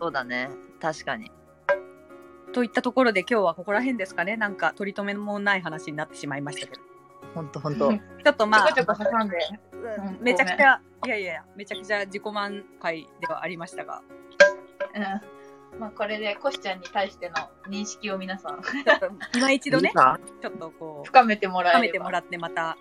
[0.01, 0.51] そうだね。
[0.81, 1.31] 確かに。
[2.53, 4.37] といったところで今日はここら辺ですかね。
[4.37, 6.94] なんか取り留めもない話になってしまいましたけど。
[7.35, 7.93] ほんとほんと。
[7.93, 9.39] ちょっとまあ、ちょこちょこ挟んで。
[10.21, 14.03] めちゃくちゃ、いやいやめちゃくちゃ自己満開ではありましたが、
[14.95, 15.81] うん。
[15.81, 17.35] まあ、これでコシちゃんに対しての
[17.69, 19.93] 認識を皆さんちょっと今一度ね
[20.41, 21.73] ちょっとこう、深めてもらえ。
[21.75, 22.79] 深めてもらってまた、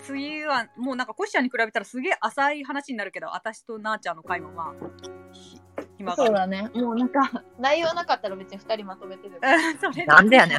[0.00, 4.74] 次はもうなんかコシちゃんに比べたらすげえ浅い話になるけど、私となーちゃんの回もまあ、
[5.32, 5.60] ひ
[5.96, 6.70] 暇がそうだね。
[6.74, 9.40] もうなんか、内容なかったら別に二人まとめてる。
[9.42, 10.58] うんそれなんでやねん。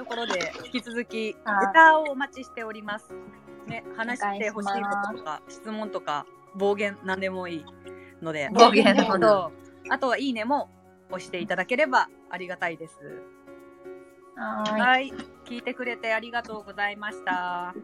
[0.00, 3.12] ところで、 引き続き、はい歌をお待ちしております。
[3.66, 6.24] ね、話してほしいこととか、質問とか、
[6.54, 7.64] 暴言、なんでもいい
[8.22, 9.52] ので、暴言あと
[9.90, 10.70] あとは、いいねも
[11.10, 12.98] 押していただければありがたいです。
[14.36, 14.80] はーい。
[14.80, 15.12] はい。
[15.44, 17.74] 聞いてくれてありがとうございました。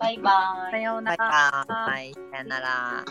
[0.00, 0.78] バイバイさ。
[0.78, 1.64] ようなバイら。
[1.68, 2.14] バイ。
[2.32, 3.04] さよなら。